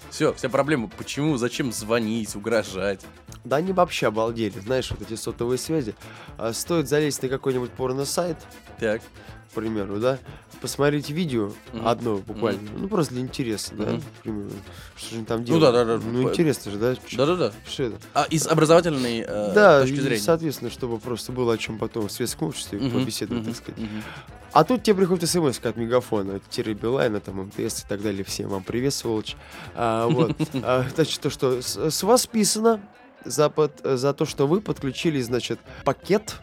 [0.09, 0.87] Все, вся проблема.
[0.87, 3.01] Почему, зачем звонить, угрожать?
[3.43, 5.95] Да они вообще обалдели, знаешь, вот эти сотовые связи.
[6.37, 8.37] А, стоит залезть на какой-нибудь порно-сайт,
[8.79, 10.19] Так, к примеру, да,
[10.61, 11.87] посмотреть видео Мгм.
[11.87, 14.01] одно буквально, ну просто для интереса, да, Мгм.
[14.01, 14.49] к примеру,
[14.95, 15.73] что же они там Ну делают.
[15.73, 16.03] да, да, да.
[16.05, 16.95] Ну интересно же, да?
[17.13, 17.51] Да-да-да.
[17.67, 17.97] Что это?
[18.13, 20.21] А из образовательной э, да, точки зрения.
[20.21, 23.79] соответственно, чтобы просто было о чем потом в светском обществе Мгм, побеседовать, мгм, так сказать.
[23.81, 24.03] мгм.
[24.51, 28.23] А тут тебе приходит смс от Мегафона, тире Билайна, там, МТС и так далее.
[28.23, 29.35] Всем вам привет, сволочь.
[29.75, 30.35] А, вот.
[30.63, 32.81] А, значит, то, что с, с вас списано
[33.25, 36.35] за, под- за то, что вы подключили, значит, пакет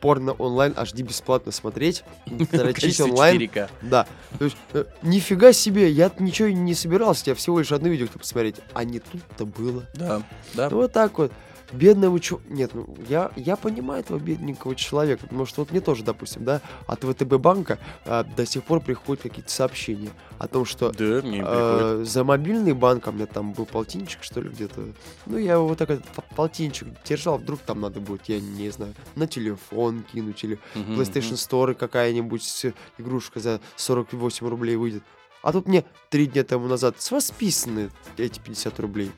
[0.00, 3.40] порно онлайн HD бесплатно смотреть, дрочить онлайн.
[3.40, 3.70] 4К.
[3.82, 4.06] Да.
[4.36, 8.18] То есть, э, нифига себе, я ничего не собирался, я всего лишь одно видео хотел
[8.20, 8.56] посмотреть.
[8.74, 9.84] А не тут-то было.
[9.94, 10.22] Да,
[10.54, 10.68] да.
[10.70, 11.30] Ну, вот так вот.
[11.72, 12.40] Бедного чу...
[12.48, 16.60] Нет, ну, я, я понимаю этого бедненького человека, потому что вот мне тоже, допустим, да,
[16.86, 21.42] от ВТБ банка а, до сих пор приходят какие-то сообщения о том, что Да, мне
[21.44, 24.82] э, за мобильный банк, а у меня там был полтинчик, что ли, где-то.
[25.26, 26.06] Ну, я его вот так этот
[26.36, 31.32] полтинчик держал, вдруг там надо будет, я не знаю, на телефон кинуть или Мгм, PlayStation.
[31.32, 32.66] Store какая-нибудь
[32.98, 35.02] игрушка за 48 рублей выйдет.
[35.42, 39.10] А тут мне три дня тому назад с вас списаны эти 50 рублей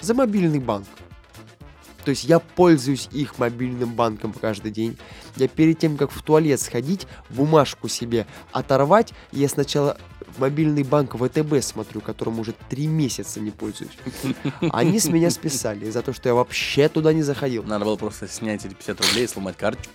[0.00, 0.86] за мобильный банк.
[2.04, 4.96] То есть я пользуюсь их мобильным банком каждый день.
[5.36, 9.96] Я перед тем, как в туалет сходить, бумажку себе оторвать, я сначала
[10.36, 13.92] в мобильный банк ВТБ смотрю, которым уже три месяца не пользуюсь.
[14.70, 17.62] Они с меня списали за то, что я вообще туда не заходил.
[17.64, 19.92] Надо было просто снять эти 50 рублей и сломать карточку.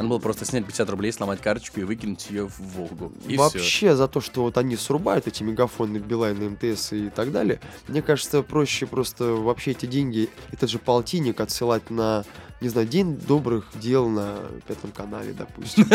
[0.00, 3.12] Надо было просто снять 50 рублей, сломать карточку и выкинуть ее в Волгу.
[3.28, 3.94] И Вообще все.
[3.94, 8.42] за то, что вот они срубают эти мегафоны, Билайн, МТС и так далее, мне кажется,
[8.42, 12.24] проще просто вообще эти деньги, этот же полтинник отсылать на
[12.60, 15.84] не знаю, день добрых дел на пятом канале, допустим.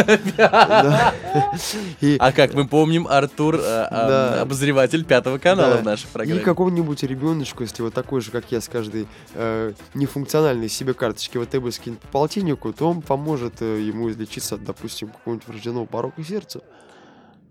[2.02, 6.42] И А как мы помним, Артур э, а, обозреватель пятого канала в нашей И программе.
[6.42, 11.72] какому-нибудь ребеночку, если вот такой же, как я, с каждой э, нефункциональной себе карточки ВТБ
[11.72, 16.62] скинет по полтиннику, то он поможет э, ему излечиться от, допустим, какого-нибудь врожденного порока сердца.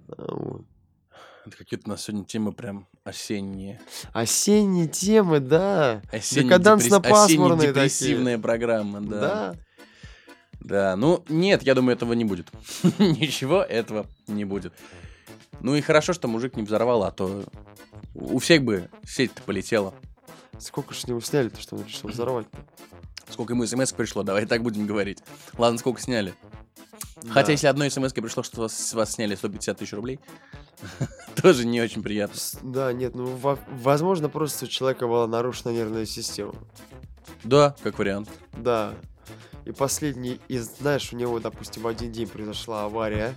[0.08, 0.62] А, вот.
[1.46, 3.80] Это Какие-то у нас сегодня темы прям осенние.
[4.12, 6.00] Осенние темы, да.
[6.10, 9.20] Осенне- Декадансно-пасмурные депрессивная программа, да.
[9.20, 9.56] Да.
[10.60, 12.48] Да, ну нет, я думаю, этого не будет.
[12.98, 14.72] Ничего этого не будет.
[15.60, 17.44] Ну и хорошо, что мужик не взорвал, а то
[18.14, 19.92] у всех бы сеть-то полетела.
[20.58, 22.46] Сколько ж с него сняли, то что он решил взорвать?
[23.28, 25.18] Сколько ему смс пришло, давай так будем говорить.
[25.58, 26.34] Ладно, сколько сняли.
[27.28, 27.52] Хотя Да.
[27.52, 30.20] если одной смс пришло, что вас, с вас сняли 150 тысяч рублей,
[31.42, 32.36] тоже не очень приятно.
[32.62, 36.54] Да, нет, ну, во- возможно, просто у человека была нарушена нервная система.
[37.42, 38.28] Да, как вариант.
[38.56, 38.94] Да.
[39.64, 43.34] И последний из, знаешь, у него, допустим, в один день произошла авария,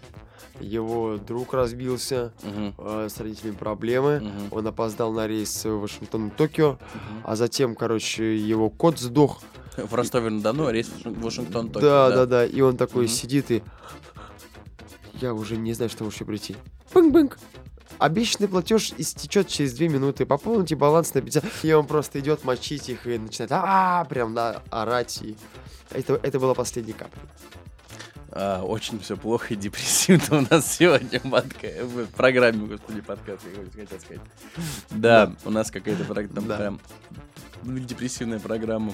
[0.59, 7.21] его друг разбился, Мгм, э, с родителями проблемы, мгм, он опоздал на рейс Вашингтон-Токио, мгм.
[7.23, 9.41] а затем, короче, его кот сдох.
[9.77, 13.13] В Ростове-на-Дону, рейс в Вашингтон, Токио, да, да, да, и он такой Мгм.
[13.13, 13.63] сидит и...
[15.21, 16.55] Я уже не знаю, что может прийти.
[16.93, 17.37] Бынк-бынк.
[17.99, 20.25] Обещанный платеж истечет через 2 минуты.
[20.25, 21.43] Пополните баланс на 50.
[21.63, 25.19] И он просто идет мочить их и начинает а прям да, орать.
[25.21, 25.35] И
[25.91, 27.21] это, это была последняя капля.
[28.29, 33.81] А, очень все плохо и депрессивно у нас сегодня подка- в программе, господи, подкаст, я
[33.81, 34.21] хотел сказать.
[34.91, 36.57] Да, у нас какая-то прог- там Да.
[36.57, 36.79] прям
[37.63, 38.93] депрессивная программа.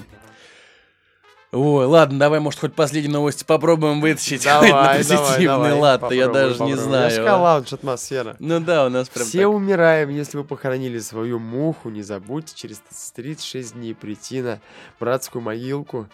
[1.54, 6.26] Ой, ладно, давай, может, хоть последние новости попробуем вытащить хоть на позитивный лад, то я
[6.26, 6.78] попробуем, даже не попробуем.
[6.78, 7.04] знаю.
[7.04, 7.16] Я ж а.
[7.16, 8.36] сказал, лаунж атмосфера.
[8.40, 11.90] Ну да, у нас прям Все так- умираем, если вы похоронили свою муху.
[11.90, 12.82] Не забудьте через
[13.14, 14.60] 36 дней прийти на
[14.98, 16.08] братскую могилку.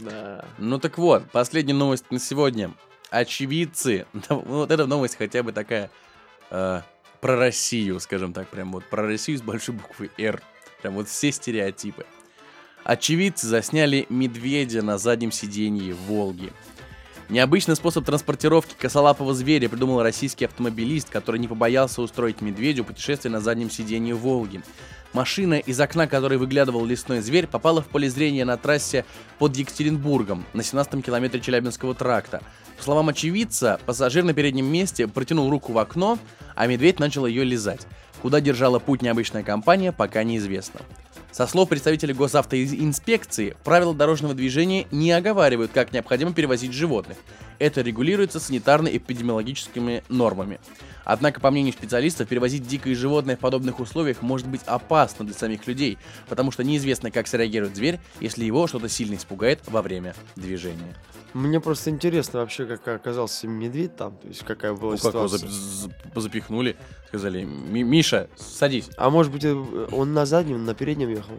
[0.00, 0.46] Да.
[0.56, 2.70] Ну так вот, последняя новость на сегодня.
[3.10, 5.90] Очевидцы, ну, вот эта новость хотя бы такая
[6.50, 6.80] э,
[7.20, 10.40] про Россию, скажем так, прям вот про Россию с большой буквы «Р».
[10.80, 12.06] Прям вот все стереотипы.
[12.84, 16.52] Очевидцы засняли медведя на заднем сиденье Волги.
[17.28, 23.40] Необычный способ транспортировки косолапого зверя придумал российский автомобилист, который не побоялся устроить медведю путешествие на
[23.40, 24.62] заднем сиденье Волги.
[25.12, 29.04] Машина, из окна которой выглядывал лесной зверь, попала в поле зрения на трассе
[29.38, 32.42] под Екатеринбургом на 17-м километре Челябинского тракта.
[32.76, 36.18] По словам очевидца, пассажир на переднем месте протянул руку в окно,
[36.56, 37.86] а медведь начал ее лизать.
[38.20, 40.80] Куда держала путь необычная компания, пока неизвестно.
[41.32, 47.16] Со слов представителей госавтоинспекции, правила дорожного движения не оговаривают, как необходимо перевозить животных.
[47.58, 50.60] Это регулируется санитарно-эпидемиологическими нормами.
[51.06, 55.66] Однако, по мнению специалистов, перевозить дикое животное в подобных условиях может быть опасно для самих
[55.66, 55.96] людей,
[56.28, 60.94] потому что неизвестно, как среагирует зверь, если его что-то сильно испугает во время движения.
[61.34, 65.28] Мне просто интересно вообще, как оказался медведь там, то есть какая была Ну, как его
[65.28, 65.48] ситуация.
[65.48, 66.76] зап- зап- запихнули,
[67.08, 69.54] сказали, «Ми- Миша, садись А может быть, э,
[69.92, 71.34] он на заднем, на переднем ехал?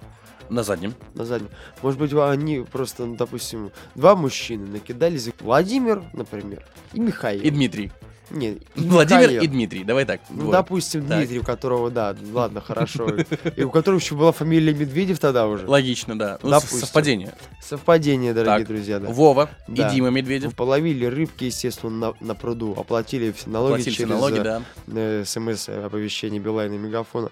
[0.49, 0.93] на заднем.
[1.15, 1.49] На заднем.
[1.82, 5.29] Может быть, они просто, ну, допустим, два мужчины накидались.
[5.39, 7.41] Владимир, например, и Михаил.
[7.41, 7.91] И Дмитрий.
[8.34, 9.43] Нет, Владимир Михаил.
[9.43, 10.22] и Дмитрий, давай так.
[10.30, 10.52] Ну, двое.
[10.52, 11.19] допустим, Так.
[11.19, 13.08] Дмитрий, у которого, да, ладно, хорошо.
[13.56, 15.67] И у которого еще была фамилия Медведев тогда уже.
[15.67, 16.39] Логично, да.
[16.41, 16.80] Ну, Допустим.
[16.80, 17.34] совпадение.
[17.62, 18.67] Совпадение, дорогие Так.
[18.67, 19.10] друзья, да.
[19.10, 19.88] Вова Да.
[19.88, 24.39] и Дима Медведев Ну, Половили рыбки, естественно, на, на пруду, оплатили все налоги через налоги,
[24.39, 24.62] э, да.
[24.88, 27.30] э, смс-оповещение Билайна и Мегафона.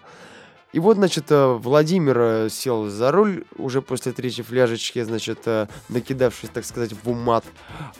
[0.74, 5.68] И вот, значит, э, Владимир э, сел за руль уже после третьей фляжечки, значит, э,
[5.90, 7.44] накидавшись, так сказать, в умат.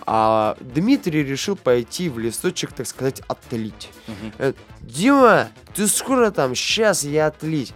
[0.06, 3.90] А Дмитрий решил пойти в лесочек, так сказать, отлить.
[4.38, 6.56] Э, Дима, ты скоро там?
[6.56, 7.74] Сейчас я отлить.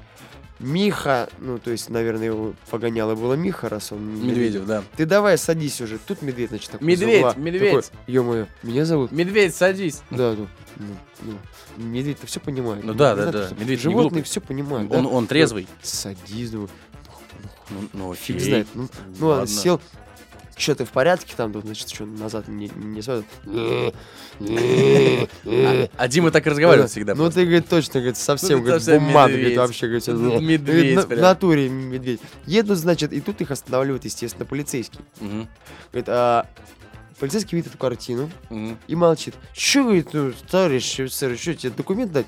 [0.59, 4.25] Миха, ну, то есть, наверное, его погоняло было Миха, раз он...
[4.25, 4.83] Медведев, да.
[4.95, 5.97] Ты давай садись уже.
[5.97, 7.33] Тут медведь, значит, такой Медведь, угла.
[7.35, 7.71] медведь.
[7.71, 9.11] Такой, Ё-моё, меня зовут?
[9.11, 10.01] Медведь, садись.
[10.11, 10.85] Да, ну, ну,
[11.77, 12.83] ну, медведь-то все понимает.
[12.85, 13.47] Ну да, да, да.
[13.47, 14.91] что- Медведь Животные все понимают.
[14.93, 15.09] Он, да?
[15.09, 15.67] он трезвый.
[15.81, 16.69] Садись, думаю,
[17.69, 18.47] Ну, ну фиг окей.
[18.47, 18.67] знает.
[18.75, 18.87] Ну,
[19.19, 19.47] ну Ладно.
[19.47, 19.81] сел.
[20.57, 21.51] Что, ты в порядке там?
[21.51, 23.25] Тут, значит, что, назад не, не смотрит?
[24.37, 27.13] А, а Дима так разговаривает всегда.
[27.15, 30.95] Ну, ты, говорит, точно, говорит, совсем, ты говорит, бумага, говорит, вообще, говорит, Ну, «Говорит, медведь
[30.95, 32.21] на- в натуре медведь.
[32.45, 34.99] Едут, значит, и тут их останавливает, естественно, полицейский.
[35.19, 35.47] Мгм,
[35.91, 36.47] Говорит, а...
[37.19, 38.77] Полицейский видит эту картину мгм.
[38.87, 39.35] и молчит.
[39.53, 42.27] Че, говорит, ну, товарищ офицер, что тебе документ дать?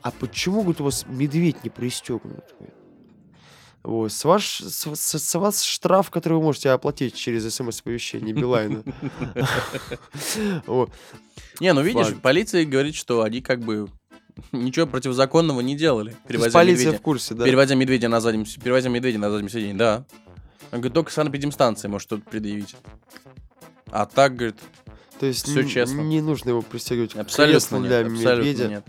[0.00, 2.42] А почему, говорит, у вас медведь не пристегнут?
[2.58, 2.74] говорит?
[3.84, 8.82] Вот, с, ваш, с, с- с вас штраф, который вы можете оплатить через смс-оповещение Билайна.
[11.60, 13.88] Не, ну видишь, полиция говорит, что они как бы
[14.52, 16.98] ничего противозаконного не делали, перевозя полиция медведя.
[16.98, 17.44] в курсе, да?
[17.44, 20.04] Перевозя медведя на заднем, перевозя медведя на заднем сиденье, да.
[20.70, 22.76] Он говорит, только санэпидемстанция может что-то предъявить.
[23.90, 24.56] А так, говорит,
[25.18, 26.00] То есть Всё н- честно.
[26.00, 27.86] не нужно его пристегивать абсолютно нет.
[27.88, 28.68] для абсолютно медведя.
[28.68, 28.84] нет.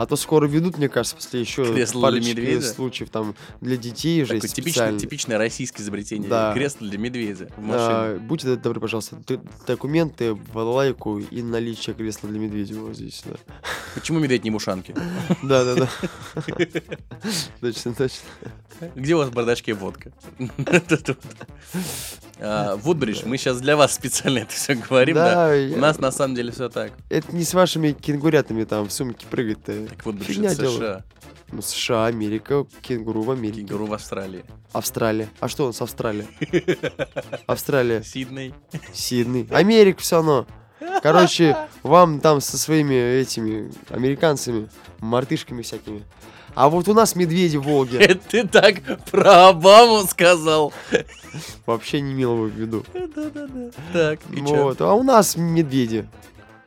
[0.00, 2.66] А то скоро ведут, мне кажется, после еще Кресло для парочки медведя?
[2.66, 6.26] случаев там для детей же Такое типичное, типичное российское изобретение.
[6.26, 6.54] Да.
[6.54, 7.84] Кресло для медведя в машине.
[7.90, 9.18] А, будьте добры, пожалуйста,
[9.66, 13.22] документы, балалайку и наличие кресла для медведя вот здесь.
[13.26, 13.36] Да,
[13.94, 14.94] Почему медведь не в ушанке?
[15.42, 15.74] да, да.
[15.74, 15.88] да.
[17.60, 18.24] Точно, точно.
[18.94, 20.12] Где у вас в бардачке водка?
[22.42, 25.52] А, Вудбридж, мы сейчас для вас специально это все говорим, да?
[25.74, 26.92] У нас на самом деле все так.
[27.10, 29.88] Это не с вашими кенгурятами там в сумке прыгать-то.
[29.90, 30.78] Так Вудбридж Фигня это делаю.
[30.78, 31.04] США,
[31.52, 33.60] Ну, США, Америка, кенгуру в Америке.
[33.62, 34.44] кенгуру в Австралии.
[34.72, 35.28] Австралия.
[35.40, 36.26] А что у нас Австралия?
[37.46, 38.54] Австралия, Сидней.
[38.92, 39.46] Сидней.
[39.50, 40.46] Америка все равно.
[41.02, 44.68] Короче, вам там со своими этими американцами,
[45.00, 46.04] мартышками всякими.
[46.54, 47.98] А вот у нас медведи в Волге.
[47.98, 48.76] Это ты так
[49.10, 50.72] про Обаму сказал.
[51.66, 52.84] Вообще не милого в виду.
[52.92, 53.70] Да-да-да.
[53.92, 54.64] Так, и чё?
[54.64, 54.80] Вот.
[54.80, 56.08] А у нас медведи.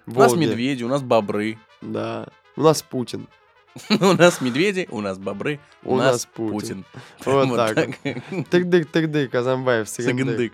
[0.05, 1.57] в У нас медведи, у нас бобры.
[1.81, 2.27] Да.
[2.55, 3.27] У нас Путин.
[3.89, 6.85] У нас медведи, у нас бобры, у У нас нас Путин.
[7.23, 7.49] Путин.
[7.49, 7.87] Вот так
[8.51, 10.53] Тык-дык, тык-дык, Казанбаев, Сыгандык.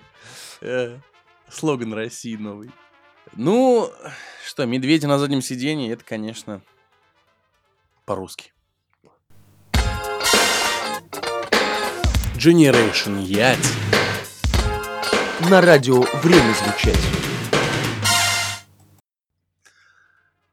[0.62, 0.98] Э,
[1.50, 2.72] Слоган России новый.
[3.36, 3.92] Ну,
[4.46, 6.62] что, медведи на заднем сиденье, это, конечно,
[8.06, 8.54] по-русски.
[12.36, 13.66] Generation Yacht.
[15.50, 17.29] На радио время звучать.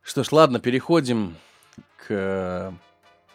[0.07, 1.35] Что ж, ладно, переходим
[1.97, 2.71] к э,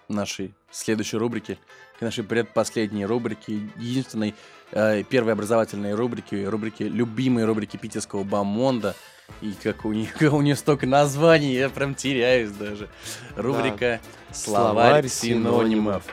[0.08, 1.58] нашей следующей рубрике,
[2.00, 4.34] к нашей предпоследней рубрике, единственной
[4.72, 8.96] э, первой образовательной рубрике, рубрике любимой рубрики питерского бомонда.
[9.42, 12.88] И как у них у нее столько названий, я прям теряюсь даже.
[13.36, 14.00] Рубрика
[14.32, 16.04] Словарь Словарь синонимов.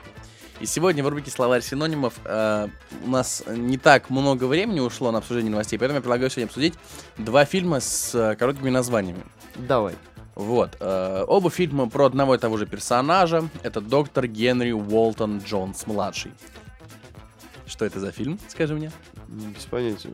[0.59, 2.67] И сегодня в рубрике Словарь синонимов э,
[3.05, 6.75] у нас не так много времени ушло на обсуждение новостей, поэтому я предлагаю сегодня обсудить
[7.17, 9.23] два фильма с э, короткими названиями.
[9.55, 9.95] Давай.
[10.39, 10.77] Вот.
[10.79, 13.49] э, оба фильма про одного и того же персонажа.
[13.65, 16.31] Это доктор Генри Уолтон Джонс младший.
[17.67, 18.93] Что это за фильм, скажи мне?
[19.27, 20.11] Без понятия.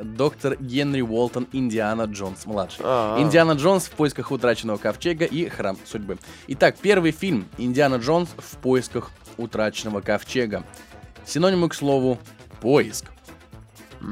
[0.00, 2.84] Доктор Генри Уолтон Индиана Джонс младший.
[2.84, 6.18] А, Индиана Джонс в поисках утраченного ковчега и храм судьбы.
[6.46, 10.62] Итак, первый фильм Индиана Джонс в поисках утраченного ковчега.
[11.26, 12.18] Синонимы к слову
[12.60, 13.06] поиск.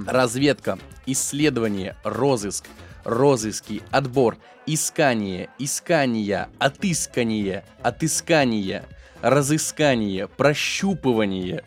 [0.09, 2.67] Разведка, исследование, розыск,
[3.05, 8.85] розыски, отбор, искание, искания, отыскание, отыскание,
[9.21, 11.65] разыскание, прощупывание,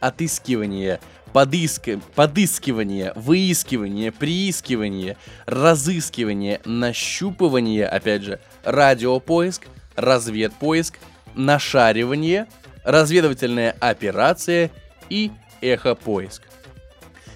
[0.00, 1.00] отыскивание,
[1.32, 10.98] подыска, подыскивание, выискивание, приискивание, разыскивание, нащупывание, опять же, радиопоиск, разведпоиск,
[11.34, 12.46] нашаривание,
[12.84, 14.70] разведывательная операция
[15.08, 15.30] и
[15.60, 16.42] эхопоиск.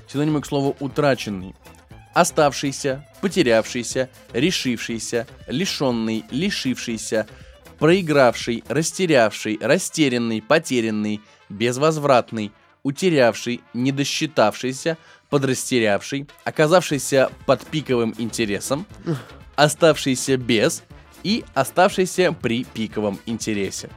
[0.08, 1.54] Синонимы к слову утраченный.
[2.14, 7.26] Оставшийся, потерявшийся, решившийся, лишенный, лишившийся,
[7.78, 12.52] проигравший, растерявший, растерянный, потерянный, безвозвратный,
[12.82, 14.98] утерявший, недосчитавшийся,
[15.30, 18.86] подрастерявший, оказавшийся под пиковым интересом,
[19.56, 20.82] оставшийся без
[21.22, 23.88] и оставшийся при пиковом интересе.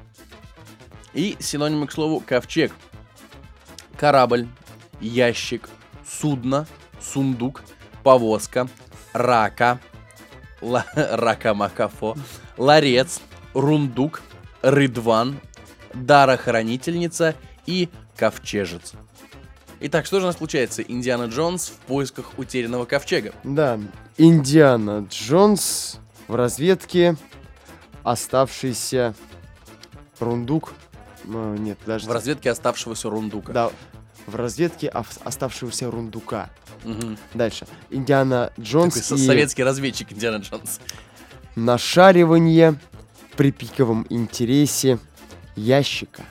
[1.13, 2.73] И синонимы к слову ковчег.
[3.97, 4.47] Корабль,
[5.01, 5.69] ящик,
[6.07, 6.67] судно,
[7.01, 7.63] сундук,
[8.05, 8.67] повозка,
[9.13, 9.79] рака,
[10.61, 12.15] ла- рака-макафо,
[12.55, 13.19] ларец,
[13.55, 14.21] рундук,
[14.61, 15.39] рыдван,
[15.95, 17.33] дарохранительница
[17.65, 18.93] и ковчежец.
[19.79, 20.83] Итак, что же у нас получается?
[20.83, 23.33] Индиана Джонс в поисках утерянного ковчега.
[23.43, 23.79] Да,
[24.17, 25.97] Индиана Джонс
[26.27, 27.15] в разведке,
[28.03, 29.15] оставшийся
[30.19, 30.73] рундук.
[31.25, 32.07] э, нет, подожди.
[32.07, 33.51] В разведке оставшегося рундука.
[33.51, 33.71] Да,
[34.27, 36.51] в разведке оставшегося рундука.
[37.33, 37.67] Дальше.
[37.89, 40.79] Индиана Джонс Такой и советский разведчик Индиана Джонс.
[41.55, 42.75] нашаривание
[43.35, 44.99] при пиковом интересе
[45.55, 46.23] ящика.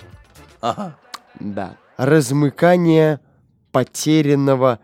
[0.61, 0.96] Ага.
[1.40, 1.76] Да.
[1.96, 3.20] Размыкание
[3.72, 4.80] потерянного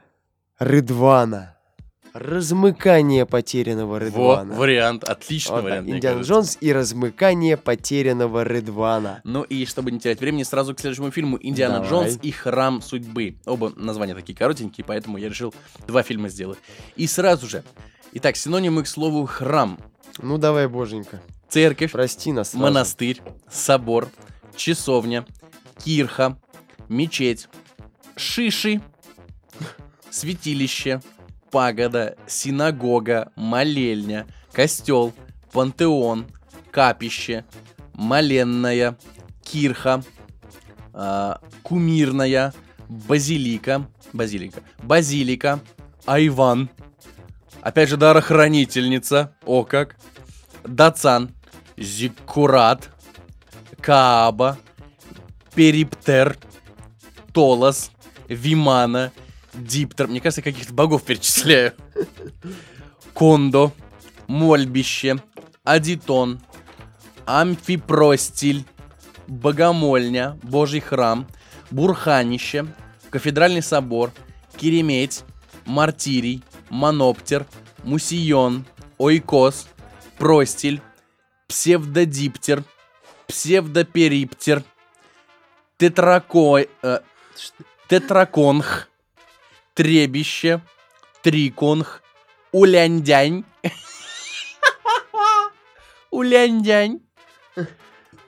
[0.58, 1.56] Рыдвана.
[2.12, 4.54] Размыкание потерянного Во, Рыдвана.
[4.54, 5.88] вариант, отличный Вот вариант.
[5.88, 6.22] Индиана.
[6.22, 9.20] Джонс и размыкание потерянного Рыдвана.
[9.24, 11.88] Ну и чтобы не терять времени, сразу к следующему фильму «Индиана Давай.
[11.90, 13.36] Джонс и Храм Судьбы».
[13.46, 15.54] Оба названия такие коротенькие, поэтому я решил
[15.86, 16.58] два фильма сделать.
[16.96, 17.62] И сразу же.
[18.14, 19.78] Итак, синонимы к слову «храм».
[20.18, 21.20] Ну давай, боженька.
[21.48, 22.50] Церковь, Прости нас.
[22.50, 22.62] сразу.
[22.62, 24.08] монастырь, собор,
[24.56, 25.24] часовня,
[25.84, 26.36] кирха,
[26.88, 27.48] мечеть,
[28.16, 28.80] шиши,
[30.10, 31.00] святилище,
[31.50, 35.12] пагода, синагога, молельня, костел,
[35.52, 36.26] пантеон,
[36.70, 37.44] капище,
[37.94, 38.96] моленная,
[39.42, 40.02] кирха,
[40.92, 42.52] а, кумирная,
[42.88, 45.60] Базилика, Базилика, Базилика,
[46.06, 46.68] Айван,
[47.62, 49.96] опять же дарохранительница, о как,
[50.64, 51.30] Дацан,
[51.76, 52.90] Зиккурат,
[53.80, 54.58] Кааба,
[55.54, 56.36] Периптер,
[57.32, 57.92] Толос,
[58.28, 59.12] Вимана,
[59.54, 60.06] Диптер.
[60.08, 61.72] Мне кажется, я каких-то богов перечисляю.
[63.14, 63.72] Кондо,
[64.26, 65.22] Мольбище,
[65.64, 66.40] Адитон,
[67.26, 68.64] Амфипростиль,
[69.26, 71.26] Богомольня, Божий храм,
[71.70, 72.66] Бурханище,
[73.10, 74.12] Кафедральный собор,
[74.56, 75.22] Киреметь,
[75.66, 77.46] Мартирий, Моноптер,
[77.84, 78.66] Мусион,
[78.98, 79.68] Ойкос,
[80.18, 80.80] Простиль,
[81.48, 82.64] Псевдодиптер,
[83.26, 84.64] Псевдопериптер,
[85.78, 86.58] Тетрако...
[86.82, 87.00] э,
[87.88, 88.89] Тетраконх,
[89.74, 90.60] Требище,
[91.22, 92.02] Триконх,
[92.52, 93.44] Уляндянь.
[96.10, 97.00] Уляндянь.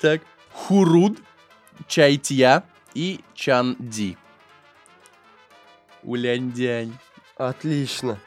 [0.00, 0.22] Так,
[0.52, 1.18] Хуруд,
[1.88, 2.64] Чайтья
[2.94, 4.16] и Чанди.
[6.02, 6.96] Уляндянь.
[7.36, 8.18] Отлично.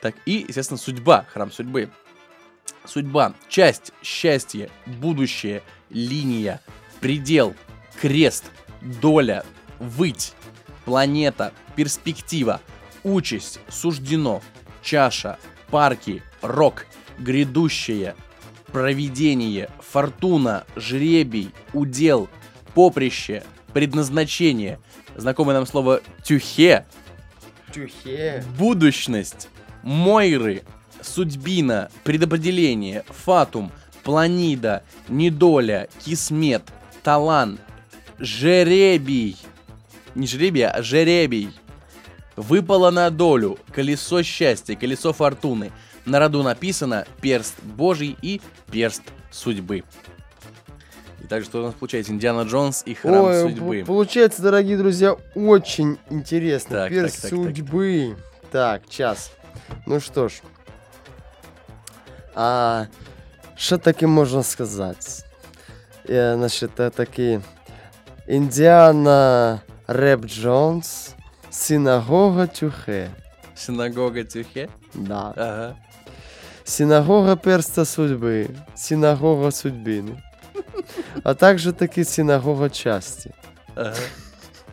[0.00, 1.90] Так, и, естественно, судьба, храм судьбы.
[2.84, 6.60] Судьба, часть, счастье, будущее, линия,
[7.00, 7.54] предел,
[8.00, 8.50] крест,
[8.80, 9.44] доля,
[9.78, 10.34] выть,
[10.90, 12.60] планета, перспектива,
[13.04, 14.42] участь, суждено,
[14.82, 15.38] чаша,
[15.70, 16.84] парки, рок,
[17.16, 18.16] грядущее,
[18.72, 22.28] провидение, фортуна, жребий, удел,
[22.74, 24.80] поприще, предназначение.
[25.14, 26.86] Знакомое нам слово тюхе,
[27.72, 28.42] Тюхе.
[28.58, 29.48] будущность,
[29.84, 30.64] Мойры,
[31.02, 33.70] судьбина, предопределение, фатум,
[34.02, 36.64] планида, недоля, кисмет,
[37.04, 37.60] талант,
[38.18, 39.36] жеребий.
[40.14, 41.50] Не жеребий, а жеребий.
[42.36, 45.72] Выпало на долю, колесо счастья, колесо фортуны.
[46.06, 48.40] На роду написано перст Божий и
[48.70, 49.84] перст судьбы.
[51.24, 52.12] Итак, что у нас получается?
[52.12, 53.84] Индиана Джонс и храм Ой, судьбы.
[53.86, 56.78] получается, дорогие друзья, очень интересно.
[56.78, 58.16] Так, Перст так, так, судьбы.
[58.50, 59.30] Так, час.
[59.86, 60.42] Ну что ж.
[62.34, 62.84] А
[63.56, 65.06] що таки можна сказати?
[66.08, 67.40] Е, значить, це таки
[68.28, 69.60] Індіана
[69.90, 71.16] Реп Джонс,
[71.50, 73.10] Синагога Тюхе.
[73.56, 74.68] Синагога Тюхе.
[74.94, 75.32] Да.
[75.36, 75.76] Ага.
[76.64, 80.22] Синагога перста судьбы, синагога судьбины,
[81.24, 83.34] а также таки синагога части.
[83.74, 83.96] ага.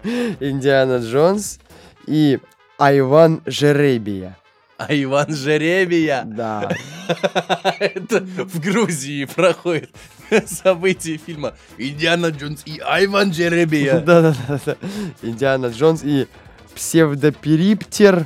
[0.39, 1.57] Индиана Джонс
[2.05, 2.37] и
[2.77, 4.37] Айван Жеребия.
[4.77, 6.21] А Иван Жеребия.
[6.25, 6.69] Да.
[7.79, 9.89] Это в Грузии проходит
[10.45, 13.99] событие фильма Индиана Джонс и Айван Жеребия.
[13.99, 14.75] Да-да-да.
[15.21, 16.27] Индиана Джонс и
[16.75, 18.25] псевдопериптер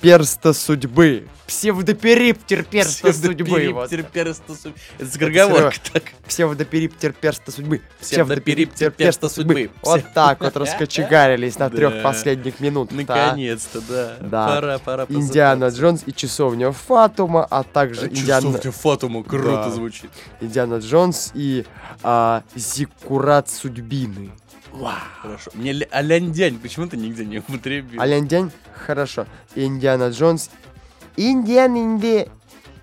[0.00, 1.26] перста судьбы.
[1.46, 3.34] Псевдопериптер перста судьбы.
[3.34, 4.78] Псевдопериптер перста судьбы.
[4.98, 6.02] Это скороговорка так.
[6.26, 7.80] Псевдопериптер перста судьбы.
[8.00, 9.70] Псевдопериптер перста судьбы.
[9.82, 13.06] Вот так вот раскочегарились на трех последних минутах.
[13.06, 13.26] да.
[13.26, 14.16] Наконец-то, да.
[14.20, 14.46] Да.
[14.48, 15.68] Пора, пора Индиана.
[15.68, 20.10] Джонс и часовня Фатума, а также А Индиана, Часовня Фатума круто звучит.
[20.40, 21.64] Индиана Джонс и
[22.02, 24.30] а, Зиккурат Судьбины.
[25.22, 25.50] Хорошо.
[25.54, 28.00] Мне ля- Аляндянь почему-то нигде не употребил.
[28.00, 28.50] Аляндянь,
[28.86, 29.26] хорошо.
[29.54, 30.50] Индиана Джонс.
[31.16, 32.28] Индиан Инде.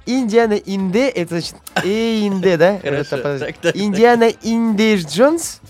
[0.05, 2.79] Индиана Инде, это значит и Инде, да?
[2.83, 3.75] Хорошо, Это, так, так, так.
[3.75, 5.61] Индиана Индеш Джонс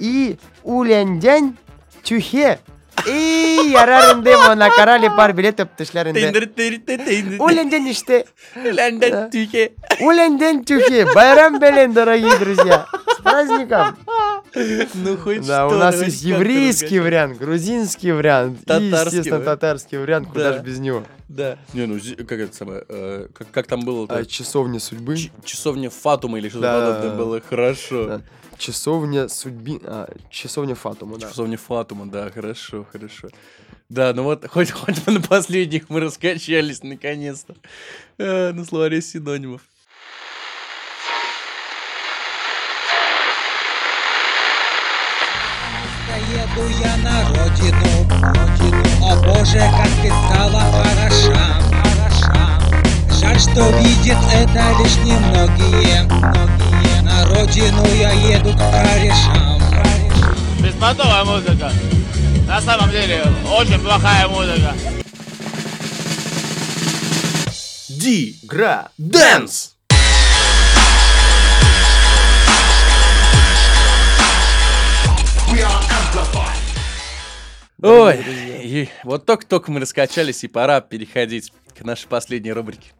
[0.00, 1.56] и Уляндянь
[2.02, 2.58] Тюхе.
[3.06, 5.68] И Ярарынде на корале пар билетов.
[5.78, 7.40] Тындыр-тыр-тыр-тындыр.
[7.40, 8.26] Уляндянь işte.
[8.56, 9.28] Аляндянь Да.
[9.30, 9.72] тюхе.
[10.00, 11.06] Уленден Тюхе.
[11.14, 12.86] Байрам Белен, дорогие друзья.
[13.16, 13.96] С праздником.
[14.94, 20.50] Ну хоть Да, у нас есть еврейский вариант, грузинский вариант и, естественно, татарский вариант, куда
[20.50, 20.58] Да.
[20.58, 21.04] же без него.
[21.28, 21.58] Да.
[21.74, 24.06] Не, ну как это самое, э, как, там было?
[24.08, 25.16] А, часовня судьбы.
[25.44, 28.20] Часовня Фатума или что-то подобное было хорошо.
[28.58, 29.80] Часовня судьбы.
[29.84, 31.28] а, часовня Фатума, да.
[31.28, 33.28] Часовня Фатума, да, хорошо, хорошо.
[33.88, 37.54] Да, ну вот, хоть, хоть на последних мы раскачались, наконец-то.
[38.18, 39.62] Э, на словаре синонимов.
[46.60, 48.84] Еду я на родину, родину.
[49.02, 52.60] О боже, как ты стала хороша, хороша.
[53.18, 57.00] Жаль, что видят это лишь немногие, многие.
[57.02, 59.62] На родину я еду к корешам.
[60.60, 61.72] Беспонтовая музыка.
[62.46, 63.24] На самом деле,
[63.56, 64.74] очень плохая музыка.
[67.88, 68.38] Ди,
[77.82, 78.18] Ой,
[78.62, 82.90] и вот только-только мы раскачались, и пора переходить к нашей последней рубрике,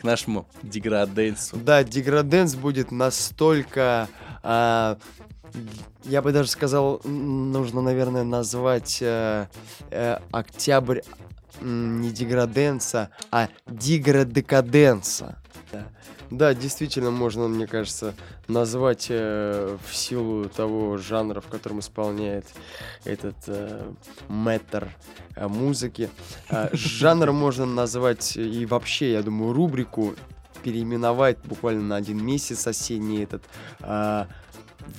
[0.00, 1.56] к нашему деграденсу.
[1.56, 4.08] Да, деграденс будет настолько
[4.42, 4.98] а,
[6.04, 9.46] Я бы даже сказал, нужно, наверное, назвать э,
[9.90, 11.00] э, октябрь
[11.60, 15.38] не деграденса, а деградекаденса.
[15.70, 15.86] Да.
[16.32, 18.14] Да, действительно, можно, мне кажется,
[18.48, 22.46] назвать э, в силу того жанра, в котором исполняет
[23.04, 23.92] этот э,
[24.28, 24.88] мэтр
[25.36, 26.08] э, музыки.
[26.48, 30.14] Э, жанр можно назвать и вообще, я думаю, рубрику
[30.62, 33.42] переименовать буквально на один месяц осенний этот
[33.80, 34.24] э,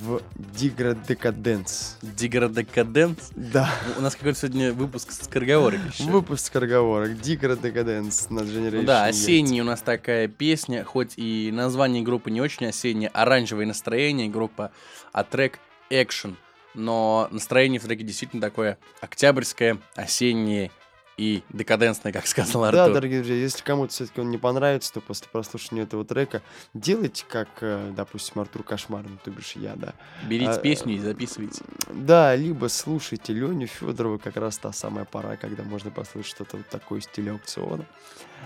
[0.02, 0.22] в
[0.56, 1.98] деградекаденс.
[2.02, 3.32] Деградекаденс.
[3.36, 3.72] Да.
[3.98, 6.04] У нас какой-то сегодня выпуск с скороговорок еще.
[6.04, 7.20] Выпуск разговорок.
[7.20, 12.42] Деградекаденс на Generation Ну да, осенний у нас такая песня, хоть и название группы не
[12.42, 14.72] очень осеннее, оранжевое настроение группа,
[15.12, 15.60] а трек
[15.90, 16.36] Action.
[16.74, 20.72] Но настроение в треке действительно такое октябрьское, осеннее
[21.18, 22.96] и декаденсное, как сказал Да, Артур.
[22.96, 26.42] дорогие друзья, если кому-то все-таки он не понравится, то после прослушивания этого трека
[26.74, 29.94] делайте, как, э, допустим, Артур Кошмарный, то бишь я, да.
[30.28, 31.62] Берите а, песню и записывайте.
[31.90, 36.68] Да, либо слушайте Леню Федорова, как раз та самая пора, когда можно послушать что-то вот
[36.70, 37.86] такое в стиле аукциона.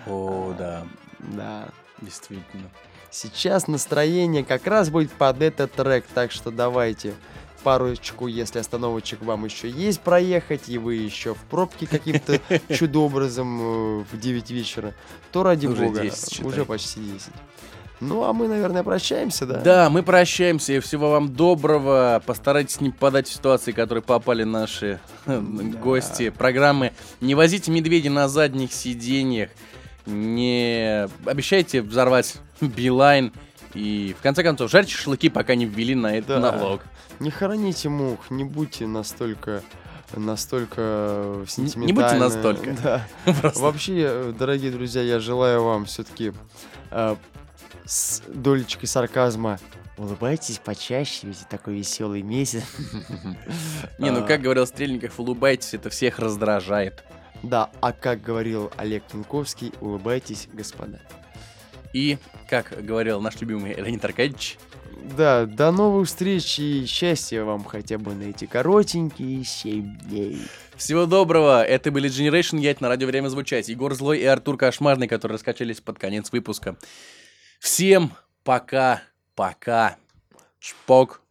[0.06, 0.86] О, да,
[1.20, 1.70] Да.
[2.02, 2.70] действительно.
[3.10, 7.14] Сейчас настроение как раз будет под этот трек, так что давайте
[7.68, 12.40] парочку, если остановочек вам еще есть проехать, и вы еще в пробке каким-то
[12.74, 14.94] чудо-образом э, в 9 вечера,
[15.34, 16.46] то ради Уже бога, 10, считай.
[16.46, 17.28] уже почти 10.
[18.00, 19.60] Ну, а мы, наверное, прощаемся, да?
[19.60, 20.72] Да, мы прощаемся.
[20.72, 22.24] и Всего вам доброго.
[22.26, 26.94] Постарайтесь не попадать в ситуации, в которые попали наши гости программы.
[27.20, 29.50] Не возите медведя на задних сиденьях.
[30.06, 33.34] Не обещайте взорвать Билайн.
[33.74, 36.52] И в конце концов, жарьте шашлыки, пока не ввели на этот Да.
[36.52, 36.82] налог.
[37.20, 39.62] Не хороните мух, не будьте настолько
[40.16, 41.94] настолько Не- не сентиментальны.
[41.94, 42.74] будьте настолько.
[42.82, 43.08] Да.
[43.42, 43.60] Просто.
[43.60, 46.32] Вообще, э, дорогие друзья, я желаю вам все-таки
[47.86, 49.60] с долечкой сарказма
[49.98, 52.64] улыбайтесь почаще, ведь такой веселый месяц.
[54.00, 54.28] Не, ну А.
[54.28, 57.04] как говорил Стрельников, улыбайтесь, это всех раздражает.
[57.44, 61.00] Да, а как говорил Олег Тинковский, улыбайтесь, господа.
[61.98, 64.60] И, как говорил наш любимый Леонид Аркадьевич,
[65.18, 70.42] Да, до новых встреч и счастья вам хотя бы на эти коротенькие 7 дней.
[70.76, 73.68] Всего доброго, это были Generation Ять на радио Время Звучать.
[73.68, 76.78] Егор Злой и Артур Кошмарный, которые раскачались под конец выпуска.
[77.60, 79.98] Всем пока-пока.
[80.60, 81.22] Шпок.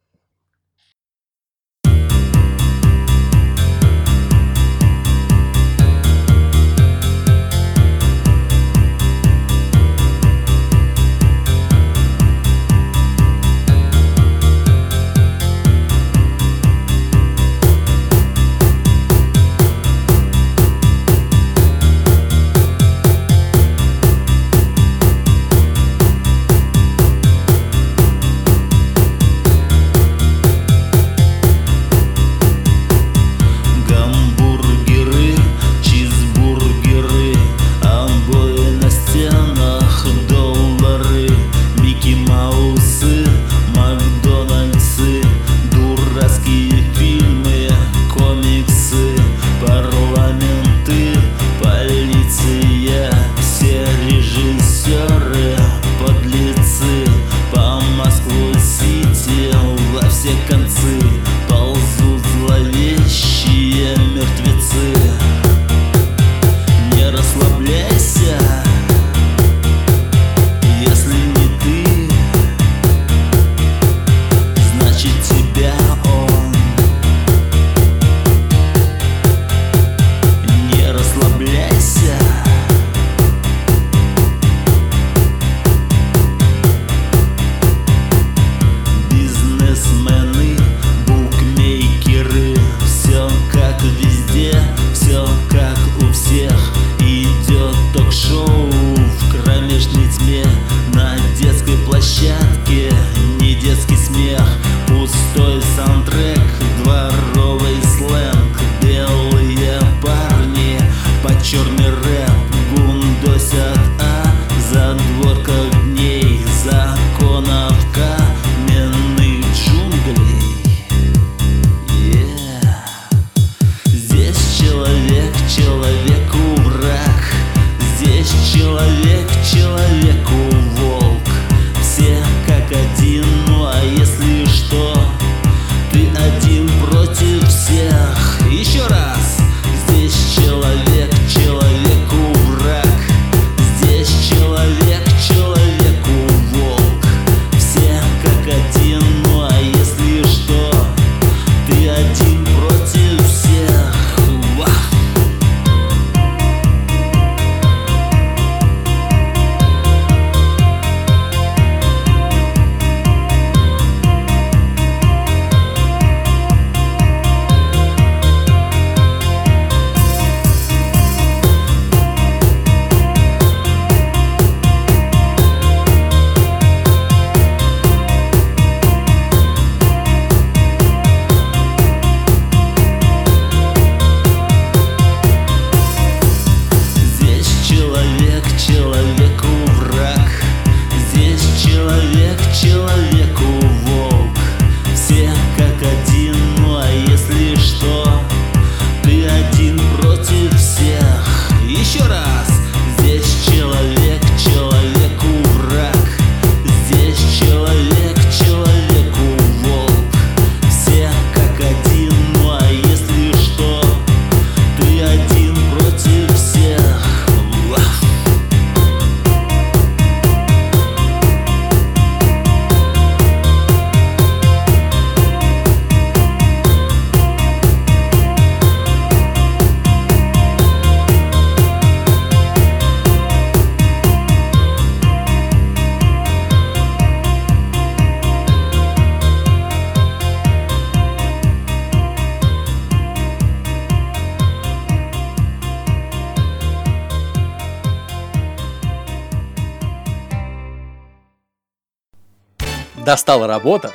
[253.07, 253.93] Достала работа?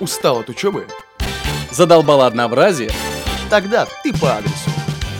[0.00, 0.88] Устал от учебы?
[1.70, 2.90] Задолбало однообразие?
[3.48, 4.68] Тогда ты по адресу.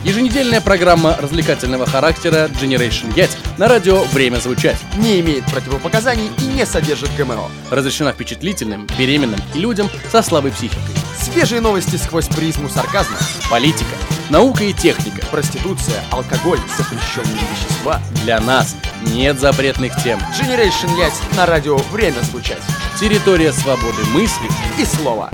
[0.03, 4.75] Еженедельная программа развлекательного характера Generation Yet на радио «Время звучать».
[4.97, 7.49] Не имеет противопоказаний и не содержит ГМО.
[7.71, 10.95] Разрешена впечатлительным, беременным и людям со слабой психикой.
[11.17, 13.17] Свежие новости сквозь призму сарказма.
[13.49, 13.95] Политика,
[14.29, 15.25] наука и техника.
[15.31, 18.01] Проституция, алкоголь, запрещенные вещества.
[18.23, 18.75] Для нас
[19.13, 20.19] нет запретных тем.
[20.37, 22.61] Generation Yacht на радио «Время звучать».
[22.99, 24.47] Территория свободы мысли
[24.81, 25.29] И слово.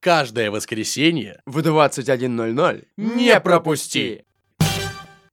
[0.00, 4.24] каждое воскресенье В 21.00 не пропусти!